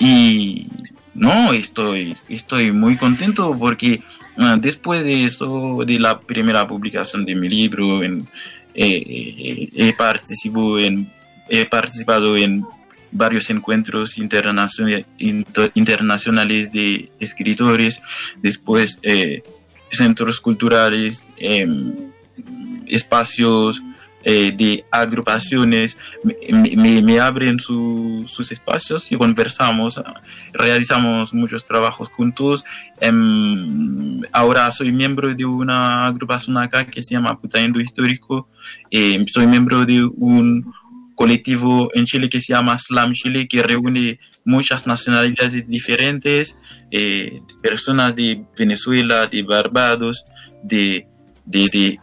[0.00, 0.68] Y
[1.14, 4.00] no, estoy, estoy muy contento porque
[4.38, 8.26] ah, después de eso, de la primera publicación de mi libro, en,
[8.74, 11.10] eh, he participado en
[11.48, 12.64] he participado en
[13.16, 15.06] varios encuentros internacionales
[16.72, 18.00] de escritores,
[18.42, 19.42] después eh,
[19.90, 21.94] centros culturales, em,
[22.86, 23.82] espacios
[24.28, 30.02] eh, de agrupaciones, me, abren sus espacios y conversamos,
[30.52, 32.64] realizamos muchos trabajos juntos.
[33.00, 38.48] Em, ahora soy miembro de una agrupación acá que se llama Putayendo Histórico,
[38.90, 40.74] em, soy miembro de un
[41.16, 46.56] colectivo en Chile que se llama Slam Chile, que reúne muchas nacionalidades diferentes,
[46.92, 50.24] eh, personas de Venezuela, de Barbados,
[50.62, 51.08] de,
[51.44, 51.98] de,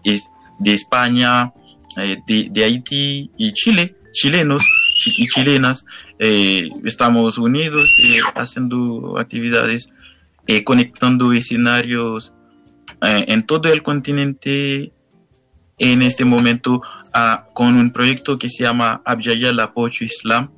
[0.60, 1.54] de, España,
[1.96, 4.64] eh, de, Haití y Chile, chilenos
[5.06, 5.86] y chilenas.
[6.20, 7.86] Eh, estamos unidos
[8.36, 9.90] haciendo actividades,
[10.66, 12.34] conectando escenarios
[13.02, 14.92] en todo el continente
[15.78, 16.82] en este momento
[17.54, 20.52] con un proyecto que se llama Abjayal Apoyo Islam,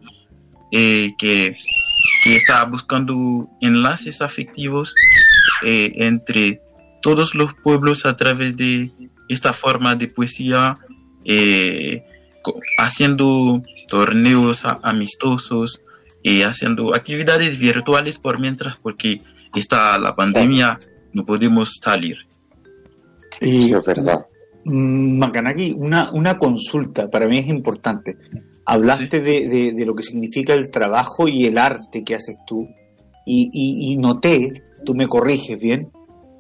[0.72, 1.56] eh, que,
[2.24, 4.94] que, está buscando enlaces afectivos
[5.64, 6.62] eh, entre
[7.02, 8.92] todos los pueblos a través de
[9.30, 10.76] esta forma de poesía,
[11.24, 12.04] eh,
[12.80, 15.82] haciendo torneos amistosos
[16.24, 19.22] y haciendo actividades virtuales por mientras, porque
[19.54, 20.80] está la pandemia,
[21.14, 22.18] no podemos salir.
[23.42, 24.26] Y, es verdad.
[24.66, 28.18] Mm, Macanaki, una, una consulta, para mí es importante.
[28.66, 32.68] Hablaste de, de, lo que significa el trabajo y el arte que haces tú,
[33.28, 35.92] y, y, noté, tú me corriges bien,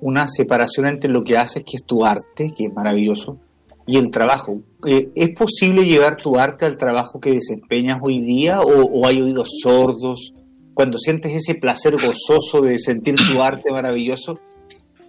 [0.01, 3.39] una separación entre lo que haces, que es tu arte, que es maravilloso,
[3.85, 4.61] y el trabajo.
[4.87, 9.21] Eh, ¿Es posible llevar tu arte al trabajo que desempeñas hoy día o, o, hay
[9.21, 10.33] oídos sordos?
[10.73, 14.39] Cuando sientes ese placer gozoso de sentir tu arte maravilloso,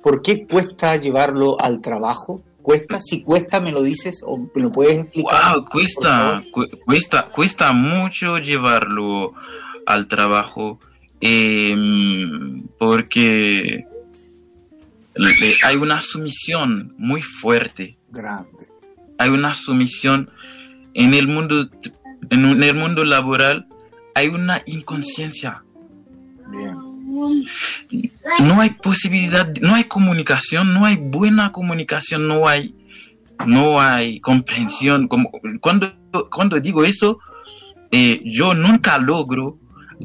[0.03, 2.43] ¿por qué cuesta llevarlo al trabajo?
[2.67, 2.99] ¿Cuesta?
[2.99, 5.55] Si cuesta, me lo dices o me lo puedes explicar.
[5.55, 6.43] Wow, cuesta,
[6.85, 9.35] cuesta, cuesta mucho llevarlo
[9.87, 10.81] al trabajo
[11.21, 13.85] em, porque
[15.63, 17.99] hay una sumisión muy fuerte.
[18.11, 18.67] Grande.
[19.17, 20.29] Hay una sumisión
[20.93, 21.71] en el mundo,
[22.31, 23.69] en el mundo laboral,
[24.13, 25.63] hay una inconsciencia.
[26.51, 26.86] Bien
[28.41, 32.75] no hay posibilidad, no hay comunicación, no hay buena comunicación, no hay,
[33.47, 35.09] no hay comprensión.
[35.09, 35.95] Como, cuando,
[36.31, 37.19] cuando digo eso,
[37.91, 39.59] eh, yo nunca logro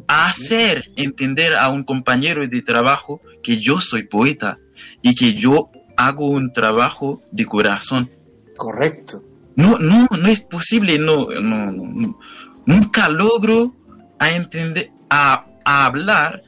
[0.08, 4.58] hacer entender a un compañero de trabajo que yo soy poeta
[5.02, 8.10] y que yo hago un trabajo de corazón.
[8.56, 9.24] Correcto.
[9.56, 12.18] No, no, no es posible, no, no,
[12.66, 13.76] nunca logro
[14.18, 16.42] a entender, a, a hablar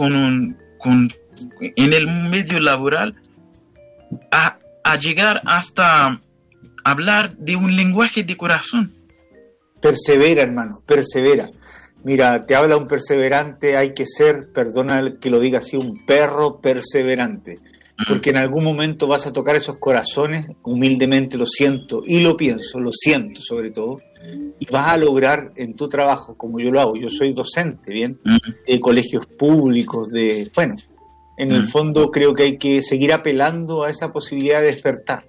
[0.00, 1.12] con un, con,
[1.60, 3.14] en el medio laboral
[4.30, 6.18] a, a llegar hasta
[6.84, 8.90] hablar de un lenguaje de corazón.
[9.82, 11.50] Persevera, hermano, persevera.
[12.02, 16.62] Mira, te habla un perseverante, hay que ser, perdona que lo diga así, un perro
[16.62, 17.58] perseverante.
[18.08, 22.80] Porque en algún momento vas a tocar esos corazones, humildemente lo siento y lo pienso,
[22.80, 23.98] lo siento sobre todo,
[24.58, 28.20] y vas a lograr en tu trabajo, como yo lo hago, yo soy docente, ¿bien?
[28.66, 30.76] De colegios públicos, de, bueno,
[31.36, 35.24] en el fondo creo que hay que seguir apelando a esa posibilidad de despertar.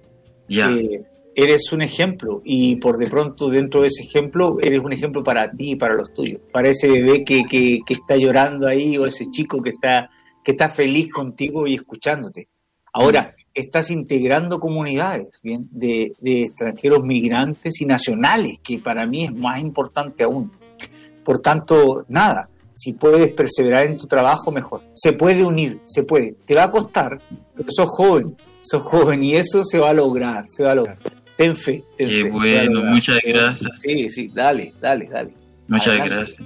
[0.48, 1.02] Eh,
[1.34, 5.50] eres un ejemplo y por de pronto dentro de ese ejemplo eres un ejemplo para
[5.50, 9.06] ti y para los tuyos, para ese bebé que, que, que está llorando ahí o
[9.06, 10.10] ese chico que está,
[10.44, 12.48] que está feliz contigo y escuchándote.
[12.92, 15.68] Ahora, estás integrando comunidades ¿bien?
[15.70, 20.52] De, de, extranjeros migrantes y nacionales, que para mí es más importante aún.
[21.24, 24.82] Por tanto, nada, si puedes perseverar en tu trabajo, mejor.
[24.94, 26.34] Se puede unir, se puede.
[26.44, 27.20] Te va a costar,
[27.54, 30.98] pero sos joven, sos joven y eso se va a lograr, se va a lograr.
[31.36, 31.84] Ten fe.
[31.96, 33.78] Ten Qué bueno, muchas gracias.
[33.80, 35.34] Sí, sí, dale, dale, dale.
[35.68, 36.42] Muchas gracias.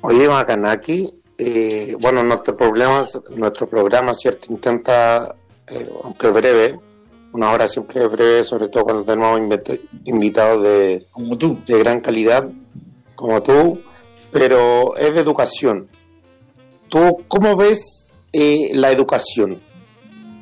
[0.00, 1.08] Oye, Macanaki,
[1.38, 3.06] eh, bueno, nuestro programa,
[3.36, 4.46] nuestro programa, ¿cierto?
[4.52, 5.34] Intenta
[5.66, 6.78] eh, aunque breve,
[7.32, 9.40] una hora siempre breve, sobre todo cuando tenemos
[10.04, 11.58] invitados de, como tú.
[11.66, 12.48] de gran calidad,
[13.14, 13.80] como tú,
[14.30, 15.88] pero es de educación.
[16.88, 19.60] ¿Tú cómo ves eh, la educación?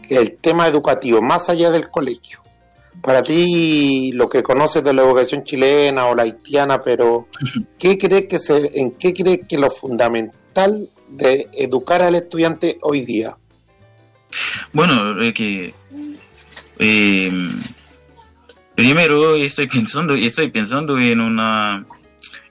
[0.09, 2.41] El tema educativo, más allá del colegio.
[3.01, 7.29] Para ti, lo que conoces de la educación chilena o la haitiana, pero
[7.79, 13.01] ¿qué crees que se, ¿en qué crees que lo fundamental de educar al estudiante hoy
[13.03, 13.37] día?
[14.73, 15.75] Bueno, que
[16.79, 17.33] eh,
[18.75, 21.85] primero estoy pensando, estoy pensando en una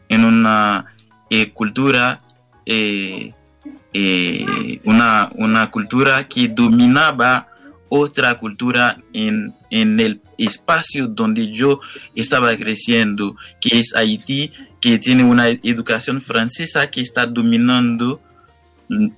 [0.09, 0.85] en una
[1.29, 2.19] eh, cultura
[2.65, 3.33] eh,
[4.83, 7.47] una, una cultura que dominaba
[7.93, 11.81] otra cultura en, en el espacio donde yo
[12.15, 18.21] estaba creciendo, que es Haití, que tiene una educación francesa que está dominando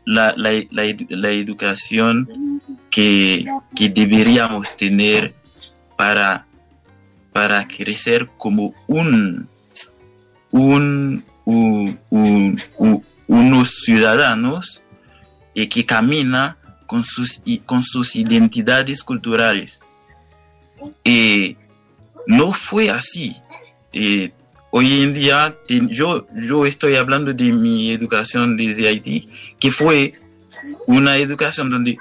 [0.06, 2.53] la, la, educación
[2.94, 5.34] que, que, deberíamos tener
[5.98, 6.46] para,
[7.32, 9.50] para crecer como un,
[10.52, 11.26] un,
[13.28, 14.80] unos ciudadanos
[15.56, 19.80] y que camina con sus, con sus identidades culturales.
[21.04, 21.58] Y
[22.28, 23.36] no fue así.
[24.70, 25.56] Hoy en día,
[25.90, 29.30] yo, yo estoy hablando de mi educación desde Haití,
[29.60, 30.12] que fue
[30.86, 31.98] una educación donde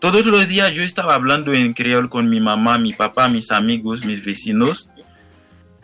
[0.00, 4.04] todos los días yo estaba hablando en creol con mi mamá, mi papá, mis amigos,
[4.04, 4.88] mis vecinos,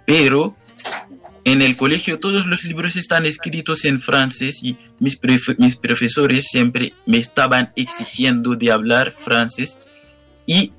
[0.04, 0.56] pero
[1.44, 5.20] en el colegio todos los libros están escritos en francés y mis,
[5.58, 9.78] mis profesores siempre me estaban exigiendo de hablar francés
[10.46, 10.72] y,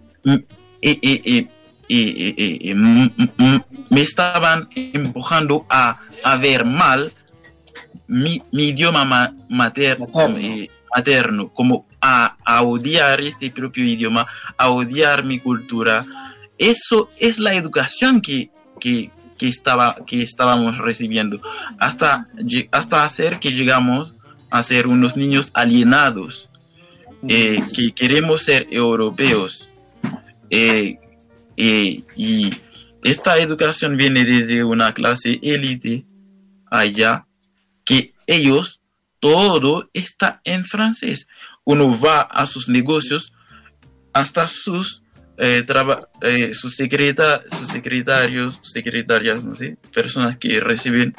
[3.90, 7.10] me estaban empujando a, a ver mal
[8.08, 10.08] mi, mi idioma materno,
[10.38, 14.26] eh, materno, como a, a, odiar este propio idioma,
[14.58, 16.06] a odiar mi cultura.
[16.58, 21.40] Eso es la educación que, que, que, estaba, que estábamos recibiendo,
[21.78, 22.28] hasta,
[22.72, 24.16] hasta hacer que llegamos
[24.50, 26.50] a ser unos niños alienados,
[27.28, 29.70] eh, que queremos ser europeos.
[30.50, 30.98] Eh,
[31.58, 32.52] eh, y
[33.04, 36.06] esta educación viene desde una clase élite
[36.72, 37.28] allá,
[37.86, 38.82] que ellos,
[39.20, 41.28] todo está en francés.
[41.64, 43.34] Uno va a sus negocios,
[44.14, 45.04] hasta sus,
[46.54, 51.14] sus, secreta, sus secretarios, secretarias, no sé, personas que reciben,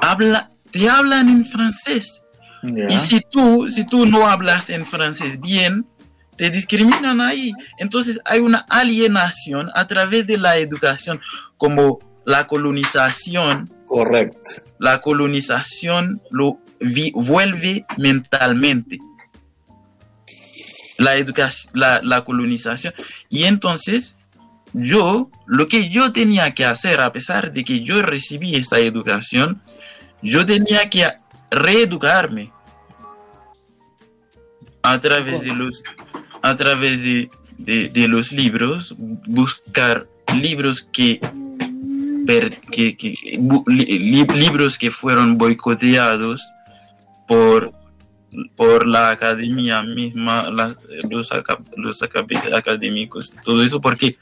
[0.00, 2.22] habla, te hablan en francés.
[2.88, 5.86] Y si tú, si tú no hablas en francés bien,
[6.36, 7.52] te discriminan ahí.
[7.78, 11.20] Entonces hay una alienación a través de la educación,
[11.58, 13.70] como la colonización.
[13.86, 14.62] Correcto.
[14.78, 16.58] La colonización lo
[17.14, 18.98] vuelve mentalmente.
[20.98, 22.94] La educación, la, colonización.
[23.28, 24.14] Y entonces,
[24.72, 29.60] yo, lo que yo tenía que hacer, a pesar de que yo recibí esa educación,
[30.22, 31.06] yo tenía que
[31.50, 32.52] reeducarme
[34.82, 35.82] a través de los
[36.42, 41.20] a través de, de, los libros buscar libros que,
[42.70, 43.38] que,
[44.34, 46.42] libros que fueron boicoteados
[47.26, 47.72] por
[48.56, 51.30] por la academia misma los,
[51.76, 54.18] los académicos todo eso porque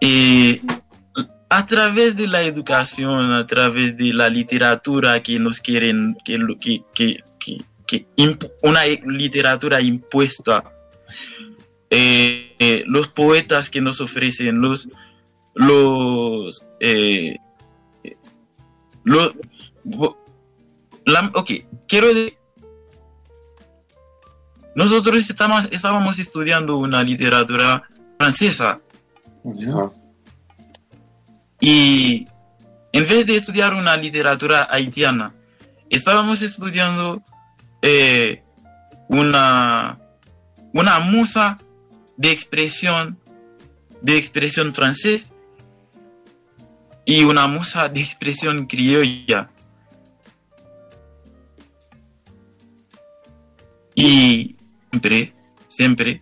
[0.00, 0.60] eh,
[1.50, 6.84] a través de la educación, a través de la literatura que nos quieren, que, que,
[6.94, 7.24] que,
[7.86, 8.06] que
[8.62, 10.62] una literatura impuesta,
[11.90, 14.88] eh, eh, los poetas que nos ofrecen, los,
[15.54, 17.36] los, eh,
[21.34, 21.50] ok,
[21.86, 22.38] quiero decir,
[24.74, 27.82] nosotros estamos, estábamos estudiando una literatura
[28.18, 28.78] francesa.
[31.60, 32.26] Y
[32.92, 35.34] en vez de estudiar una literatura haitiana,
[35.88, 37.22] estábamos estudiando
[37.82, 38.42] eh,
[39.08, 39.98] una,
[40.72, 41.58] una musa
[42.16, 43.18] de expresión,
[44.00, 45.32] de expresión francés
[47.04, 49.50] y una musa de expresión criolla.
[53.94, 54.56] Y
[54.90, 55.32] siempre,
[55.68, 56.20] siempre,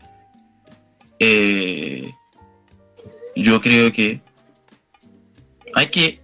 [1.18, 2.10] eh,
[3.36, 4.20] yo creo que
[5.74, 6.20] hay que,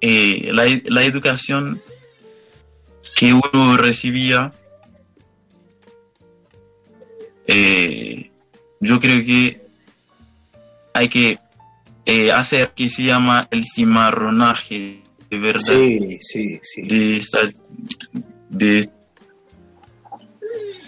[0.00, 1.82] eh, la, la educación
[3.16, 4.52] que uno recibía,
[7.46, 8.30] eh,
[8.80, 9.60] yo creo que
[10.92, 11.38] hay que
[12.06, 16.82] eh, hacer que se llama el cimarronaje de verdad sí, sí, sí.
[16.82, 17.38] de esta
[18.50, 18.88] de,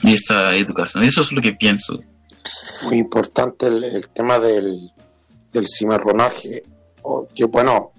[0.07, 1.05] esta educación.
[1.05, 1.99] Eso es lo que pienso.
[2.85, 4.91] Muy importante el, tema del,
[5.53, 6.63] del cimarronaje.
[7.35, 7.93] Que bueno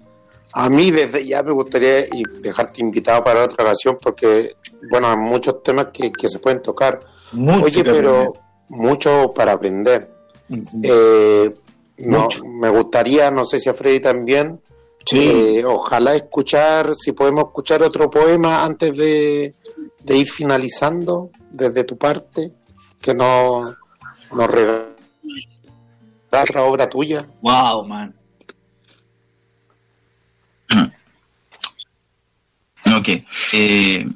[0.52, 2.06] a mí desde ya me gustaría
[2.40, 4.54] dejarte invitado para otra ocasión porque
[4.90, 7.00] bueno hay muchos temas que, se pueden tocar.
[7.62, 8.32] Oye pero
[8.68, 10.10] mucho para aprender.
[10.82, 11.54] Eh,
[11.98, 14.60] no, me gustaría, no sé si a Freddy también,
[15.12, 19.54] eh, ojalá escuchar, si podemos escuchar otro poema antes de,
[20.16, 22.52] ir finalizando desde tu parte,
[23.00, 23.74] que no
[24.32, 24.88] nos regala
[26.30, 27.28] otra obra tuya.
[27.42, 28.14] Wow, man.
[32.96, 33.08] Ok.
[33.52, 34.06] Eh,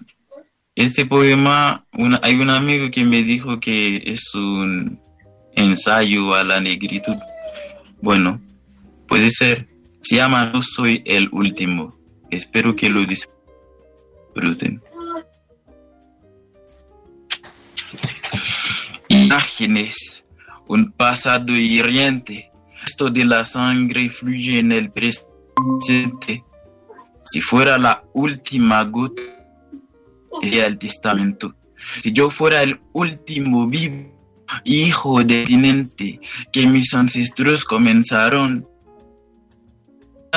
[0.74, 1.86] este poema,
[2.22, 4.98] hay un amigo que me dijo que es un
[5.54, 7.16] ensayo a la negritud.
[8.00, 8.40] Bueno,
[9.06, 9.68] puede ser.
[10.00, 11.94] Se llama No soy el último.
[12.30, 14.82] Espero que lo disfruten.
[19.32, 20.26] Imágenes,
[20.68, 22.50] un pasado hiriente.
[22.84, 26.42] Esto de la sangre fluye en el presente.
[27.22, 29.22] Si fuera la última gota
[30.42, 31.54] el testamento.
[32.00, 34.12] Si yo fuera el último vivo
[34.64, 36.20] hijo de tinente
[36.52, 38.68] que mis ancestros comenzaron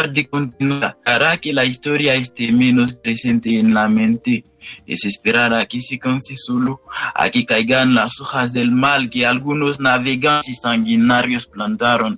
[0.04, 4.44] de continuar, hará que la historia esté menos presente en la mente.
[4.86, 6.82] Es esperar a que se canse solo,
[7.14, 12.18] a que caigan las hojas del mal que algunos navegantes sanguinarios plantaron.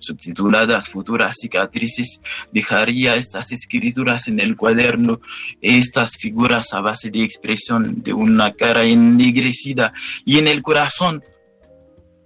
[0.00, 2.20] Subtituladas Futuras cicatrices,
[2.52, 5.20] dejaría estas escrituras en el cuaderno,
[5.62, 9.94] estas figuras a base de expresión de una cara ennegrecida
[10.26, 11.22] y en el corazón.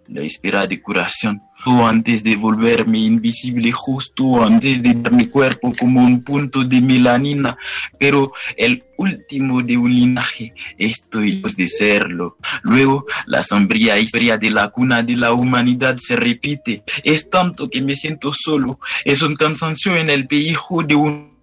[0.09, 6.03] La espera de curación, antes de volverme invisible justo antes de dar mi cuerpo como
[6.03, 7.57] un punto de melanina,
[7.99, 12.37] pero el último de un linaje, estoy de serlo.
[12.63, 16.83] Luego, la sombría historia de la cuna de la humanidad se repite.
[17.05, 18.81] Es tanto que me siento solo.
[19.05, 21.39] Es un cansancio en el pellejo de un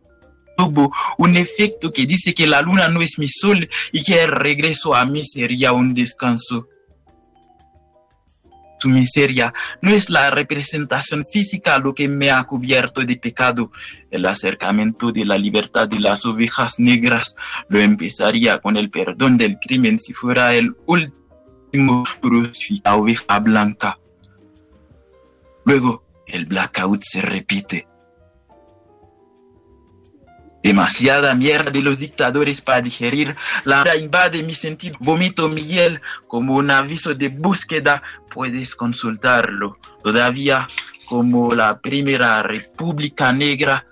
[1.18, 4.95] un efecto que dice que la luna no es mi sol y que el regreso
[4.95, 6.70] a mí sería un descanso
[8.89, 13.71] miseria no es la representación física lo que me ha cubierto de pecado.
[14.11, 17.36] El acercamiento de la libertad de las ovejas negras
[17.69, 23.99] lo empezaría con el perdón del crimen si fuera el último crucificado oveja blanca.
[25.65, 27.88] Luego, el blackout se repite
[30.66, 33.36] demasiada mierda de los dictadores para digerir.
[33.66, 38.01] La invade mi sentido, vomito mi hiel como un aviso de búsqueda.
[38.34, 39.78] Puedes consultarlo.
[40.03, 40.68] Todavía
[41.05, 43.86] como la primera república negra,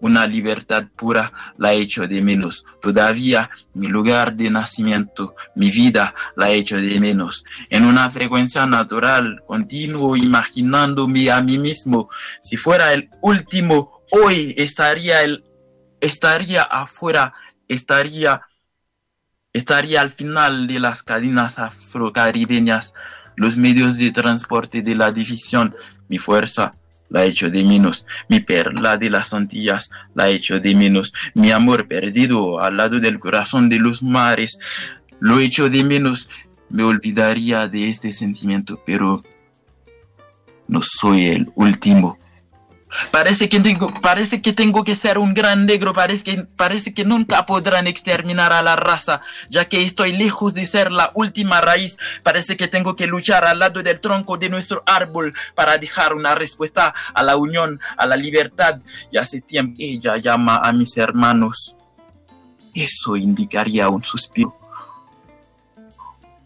[0.00, 2.64] una libertad pura la echo de menos.
[2.80, 7.44] Todavía mi lugar de nacimiento, mi vida la echo de menos.
[7.70, 12.08] En una frecuencia natural, continuo imaginándome a mí mismo.
[12.40, 15.49] Si fuera el último, hoy estaría el
[16.00, 17.34] estaría afuera,
[17.68, 18.42] estaría,
[19.52, 22.94] estaría al final de las cadenas afrocaribeñas,
[23.36, 25.74] los medios de transporte de la división,
[26.08, 26.74] mi fuerza
[27.08, 31.88] la hecho de menos, mi perla de las Antillas la hecho de menos, mi amor
[31.88, 34.58] perdido al lado del corazón de los mares,
[35.18, 36.28] lo hecho de menos,
[36.68, 39.22] me olvidaría de este sentimiento, pero
[40.68, 42.19] no soy el último
[43.10, 47.04] Parece que tengo, parece que tengo que ser un gran negro, parece que, parece que
[47.04, 51.96] nunca podrán exterminar a la raza, ya que estoy lejos de ser la última raíz.
[52.22, 56.34] Parece que tengo que luchar al lado del tronco de nuestro árbol para dejar una
[56.34, 58.80] respuesta a la unión, a la libertad.
[59.10, 61.74] Y hace tiempo ella llama a mis hermanos.
[62.74, 64.56] Eso indicaría un suspiro,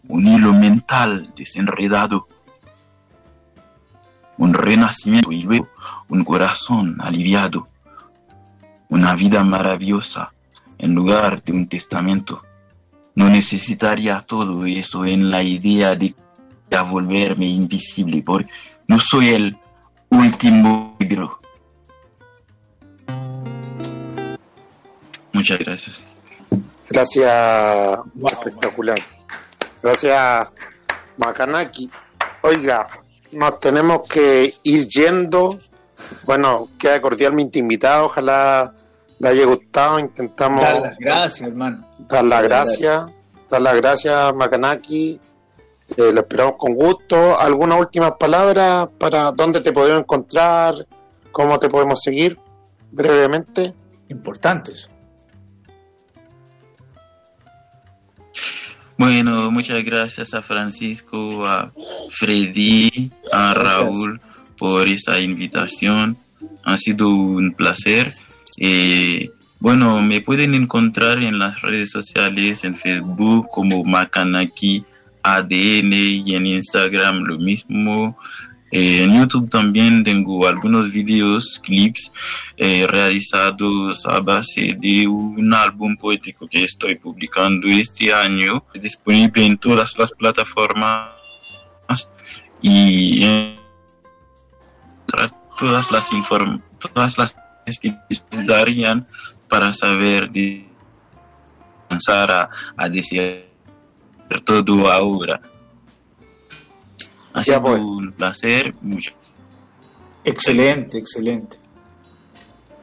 [0.07, 2.27] un hilo mental desenredado,
[4.37, 5.67] un renacimiento y luego
[6.09, 7.67] un corazón aliviado,
[8.89, 10.31] una vida maravillosa
[10.77, 12.41] en lugar de un testamento.
[13.15, 16.13] No necesitaría todo eso en la idea de
[16.83, 18.49] volverme invisible, porque
[18.87, 19.57] no soy el
[20.09, 21.39] último libro.
[25.31, 26.05] Muchas gracias.
[26.89, 27.99] Gracias,
[28.31, 28.99] espectacular.
[29.81, 30.49] Gracias,
[31.17, 31.89] Makanaki.
[32.41, 32.87] Oiga,
[33.31, 35.57] nos tenemos que ir yendo
[36.23, 38.73] bueno, queda cordialmente invitado, ojalá
[39.19, 40.61] le haya gustado, intentamos...
[40.61, 41.87] Dar las gracias, hermano.
[41.99, 43.05] Dar las gracias,
[43.49, 45.19] dar las gracias, Macanaki,
[45.97, 47.39] eh, lo esperamos con gusto.
[47.39, 50.73] ¿Alguna última palabra para dónde te podemos encontrar?
[51.31, 52.39] ¿Cómo te podemos seguir?
[52.91, 53.73] Brevemente.
[54.09, 54.89] Importantes.
[58.97, 61.71] Bueno, muchas gracias a Francisco, a
[62.11, 64.21] Freddy, a Raúl
[64.65, 66.17] por esta invitación.
[66.63, 68.11] Ha sido un placer.
[68.57, 74.83] Eh, bueno, me pueden encontrar en las redes sociales, en Facebook como Makanaki
[75.21, 78.17] ADN y en Instagram lo mismo.
[78.71, 82.11] Eh, en YouTube también tengo algunos videos, clips
[82.57, 89.57] eh, realizados a base de un álbum poético que estoy publicando este año, disponible en
[89.59, 91.11] todas las plataformas
[92.63, 93.23] y
[95.59, 97.35] todas las inform todas las
[97.81, 97.95] que
[98.45, 99.07] darían
[99.49, 100.65] para saber de
[101.87, 103.45] comenzar a, a decir
[104.43, 105.39] todo ahora.
[107.33, 107.81] Ha sido pues.
[107.81, 109.11] un placer, mucho.
[110.23, 111.57] Excelente, excelente.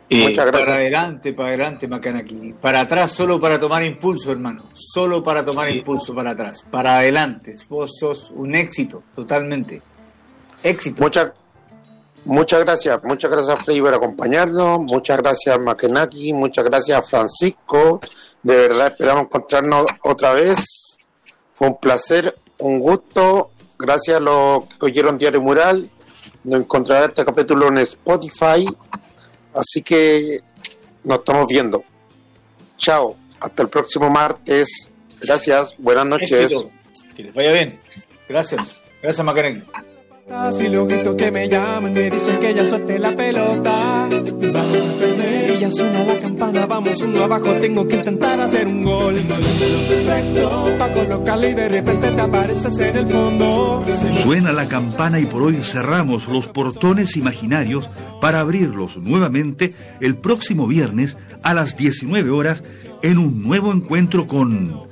[0.09, 0.67] Eh, Muchas gracias.
[0.67, 4.65] Para adelante, para adelante, aquí Para atrás, solo para tomar impulso, hermano.
[4.75, 6.67] Solo para tomar impulso para atrás.
[6.71, 7.55] Para adelante.
[7.69, 9.81] Vos sos un éxito, totalmente.
[10.63, 11.03] Éxito.
[11.03, 11.33] Muchas
[12.25, 18.01] Muchas gracias, muchas gracias Freddy por acompañarnos, muchas gracias Makenaki, muchas gracias Francisco,
[18.45, 20.99] de verdad esperamos encontrarnos otra vez,
[21.53, 25.91] fue un placer, un gusto, gracias a los que oyeron Diario Mural,
[26.45, 28.69] nos encontrará este capítulo en Spotify,
[29.53, 30.39] así que
[31.03, 31.83] nos estamos viendo.
[32.77, 36.67] Chao, hasta el próximo martes, gracias, buenas noches.
[37.17, 37.81] Que les vaya bien,
[38.29, 39.63] gracias, gracias Makenaki.
[40.53, 44.09] Si lo grito que me llaman, me dicen que ya suelte la pelota.
[44.09, 48.67] Vamos a perder y ya suena la campana, vamos uno abajo, tengo que intentar hacer
[48.67, 49.15] un gol.
[49.15, 53.85] Perfecto, para colocarle y de repente te apareces en el fondo.
[54.23, 57.89] Suena la campana y por hoy cerramos los portones imaginarios
[58.21, 62.65] para abrirlos nuevamente el próximo viernes a las 19 horas
[63.03, 64.92] en un nuevo encuentro con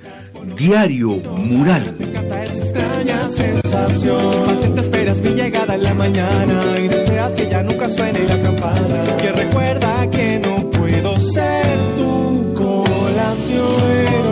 [0.56, 1.94] Diario Mural.
[1.98, 4.46] esa extraña sensación.
[4.46, 9.16] Paciente esperas mi llegada en la mañana y deseas que ya nunca suene la campana.
[9.20, 14.29] Que recuerda que no puedo ser tu colación.